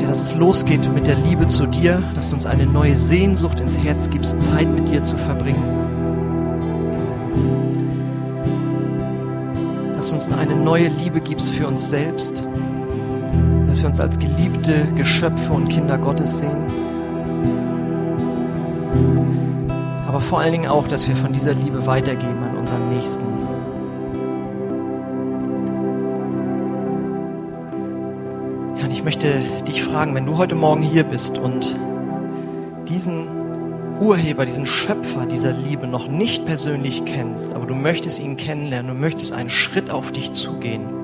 [0.01, 3.61] Herr, dass es losgeht mit der Liebe zu dir, dass du uns eine neue Sehnsucht
[3.61, 5.65] ins Herz gibst, Zeit mit dir zu verbringen.
[9.97, 12.47] Dass du uns eine neue Liebe gibst für uns selbst
[13.85, 16.57] wir uns als geliebte Geschöpfe und Kinder Gottes sehen.
[20.07, 23.25] Aber vor allen Dingen auch, dass wir von dieser Liebe weitergeben an unseren Nächsten.
[28.79, 29.29] Ja, und ich möchte
[29.69, 31.77] dich fragen, wenn du heute Morgen hier bist und
[32.89, 33.27] diesen
[34.01, 38.99] Urheber, diesen Schöpfer dieser Liebe noch nicht persönlich kennst, aber du möchtest ihn kennenlernen, du
[38.99, 41.04] möchtest einen Schritt auf dich zugehen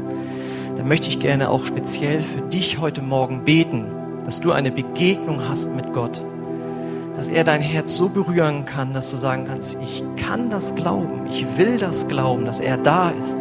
[0.81, 3.85] dann möchte ich gerne auch speziell für dich heute Morgen beten,
[4.25, 6.25] dass du eine Begegnung hast mit Gott,
[7.19, 11.27] dass er dein Herz so berühren kann, dass du sagen kannst, ich kann das glauben,
[11.27, 13.37] ich will das glauben, dass er da ist.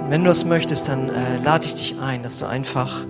[0.00, 3.04] Und wenn du das möchtest, dann äh, lade ich dich ein, dass du einfach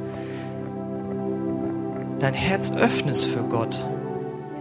[2.18, 3.86] dein Herz öffnest für Gott,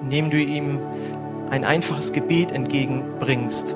[0.04, 0.78] indem du ihm
[1.50, 3.74] ein einfaches Gebet entgegenbringst.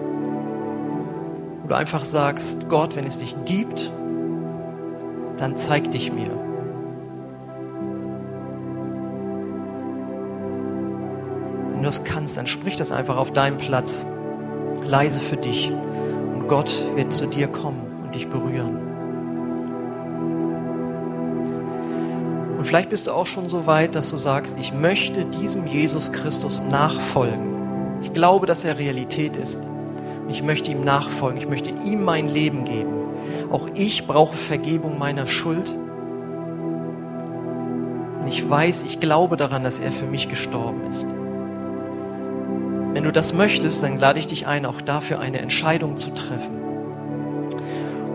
[1.63, 3.89] Wo du einfach sagst, Gott, wenn es dich gibt,
[5.37, 6.29] dann zeig dich mir.
[11.71, 14.05] Wenn du das kannst, dann sprich das einfach auf deinem Platz,
[14.83, 15.71] leise für dich.
[15.71, 18.77] Und Gott wird zu dir kommen und dich berühren.
[22.57, 26.11] Und vielleicht bist du auch schon so weit, dass du sagst, ich möchte diesem Jesus
[26.11, 28.01] Christus nachfolgen.
[28.01, 29.59] Ich glaube, dass er Realität ist.
[30.29, 31.37] Ich möchte ihm nachfolgen.
[31.37, 32.93] Ich möchte ihm mein Leben geben.
[33.51, 35.73] Auch ich brauche Vergebung meiner Schuld.
[38.21, 41.07] Und ich weiß, ich glaube daran, dass er für mich gestorben ist.
[42.93, 46.63] Wenn du das möchtest, dann lade ich dich ein, auch dafür eine Entscheidung zu treffen.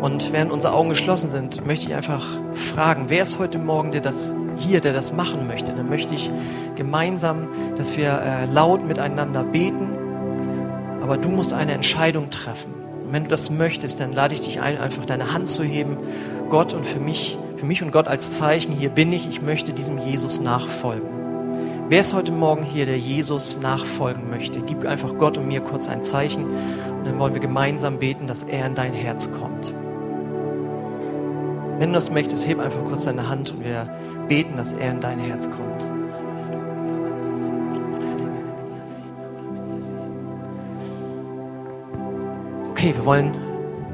[0.01, 4.01] Und während unsere Augen geschlossen sind, möchte ich einfach fragen, wer ist heute Morgen, der
[4.01, 5.73] das hier, der das machen möchte?
[5.73, 6.31] Dann möchte ich
[6.77, 9.98] gemeinsam, dass wir äh, laut miteinander beten,
[11.09, 12.75] aber du musst eine Entscheidung treffen.
[13.03, 15.97] Und wenn du das möchtest, dann lade ich dich ein, einfach deine Hand zu heben,
[16.51, 19.73] Gott und für mich, für mich und Gott als Zeichen, hier bin ich, ich möchte
[19.73, 21.09] diesem Jesus nachfolgen.
[21.89, 24.61] Wer ist heute Morgen hier, der Jesus nachfolgen möchte?
[24.61, 28.43] Gib einfach Gott und mir kurz ein Zeichen und dann wollen wir gemeinsam beten, dass
[28.43, 29.73] er in dein Herz kommt.
[31.79, 33.89] Wenn du das möchtest, heb einfach kurz deine Hand und wir
[34.29, 35.88] beten, dass er in dein Herz kommt.
[42.89, 43.37] Okay, wir wollen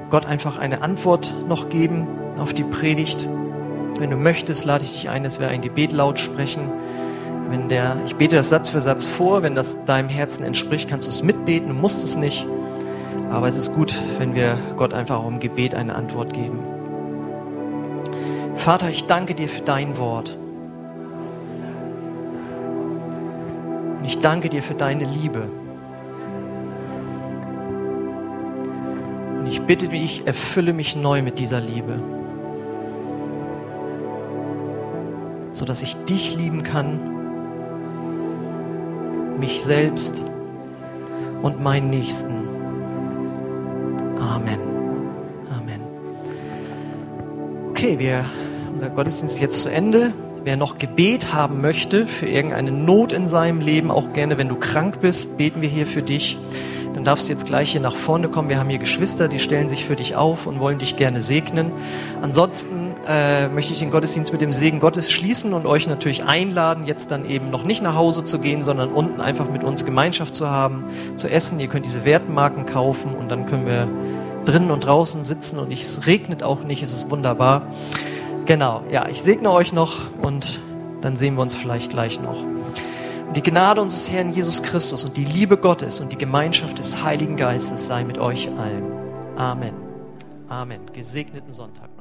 [0.09, 2.07] Gott einfach eine Antwort noch geben
[2.39, 3.29] auf die Predigt.
[3.99, 6.71] Wenn du möchtest, lade ich dich ein, dass wir ein Gebet laut sprechen.
[7.51, 11.09] Wenn der, ich bete das Satz für Satz vor, wenn das deinem Herzen entspricht, kannst
[11.09, 12.47] du es mitbeten, du musst es nicht.
[13.33, 16.61] Aber es ist gut, wenn wir Gott einfach auch im Gebet eine Antwort geben.
[18.55, 20.39] Vater, ich danke dir für dein Wort.
[23.99, 25.49] Und ich danke dir für deine Liebe.
[29.45, 32.01] Und ich bitte dich, erfülle mich neu mit dieser Liebe,
[35.53, 36.99] sodass ich dich lieben kann,
[39.39, 40.25] mich selbst
[41.43, 42.33] und meinen Nächsten.
[44.19, 44.61] Amen.
[45.55, 45.81] Amen.
[47.69, 48.25] Okay, wir
[48.73, 50.15] unser Gottesdienst ist jetzt zu Ende.
[50.43, 54.57] Wer noch Gebet haben möchte für irgendeine Not in seinem Leben, auch gerne, wenn du
[54.57, 56.39] krank bist, beten wir hier für dich.
[56.95, 58.49] Dann darfst du jetzt gleich hier nach vorne kommen.
[58.49, 61.73] Wir haben hier Geschwister, die stellen sich für dich auf und wollen dich gerne segnen.
[62.23, 66.87] Ansonsten äh, möchte ich den Gottesdienst mit dem Segen Gottes schließen und euch natürlich einladen,
[66.87, 70.37] jetzt dann eben noch nicht nach Hause zu gehen, sondern unten einfach mit uns Gemeinschaft
[70.37, 70.85] zu haben,
[71.17, 71.59] zu essen.
[71.59, 73.89] Ihr könnt diese Wertmarken kaufen und dann können wir
[74.45, 76.83] drinnen und draußen sitzen und es regnet auch nicht.
[76.83, 77.67] Es ist wunderbar.
[78.47, 80.61] Genau, ja, ich segne euch noch und
[81.01, 82.54] dann sehen wir uns vielleicht gleich noch.
[83.35, 87.03] Und die Gnade unseres Herrn Jesus Christus und die Liebe Gottes und die Gemeinschaft des
[87.03, 88.85] Heiligen Geistes sei mit euch allen.
[89.35, 89.75] Amen.
[90.47, 90.83] Amen.
[90.93, 91.94] Gesegneten Sonntag.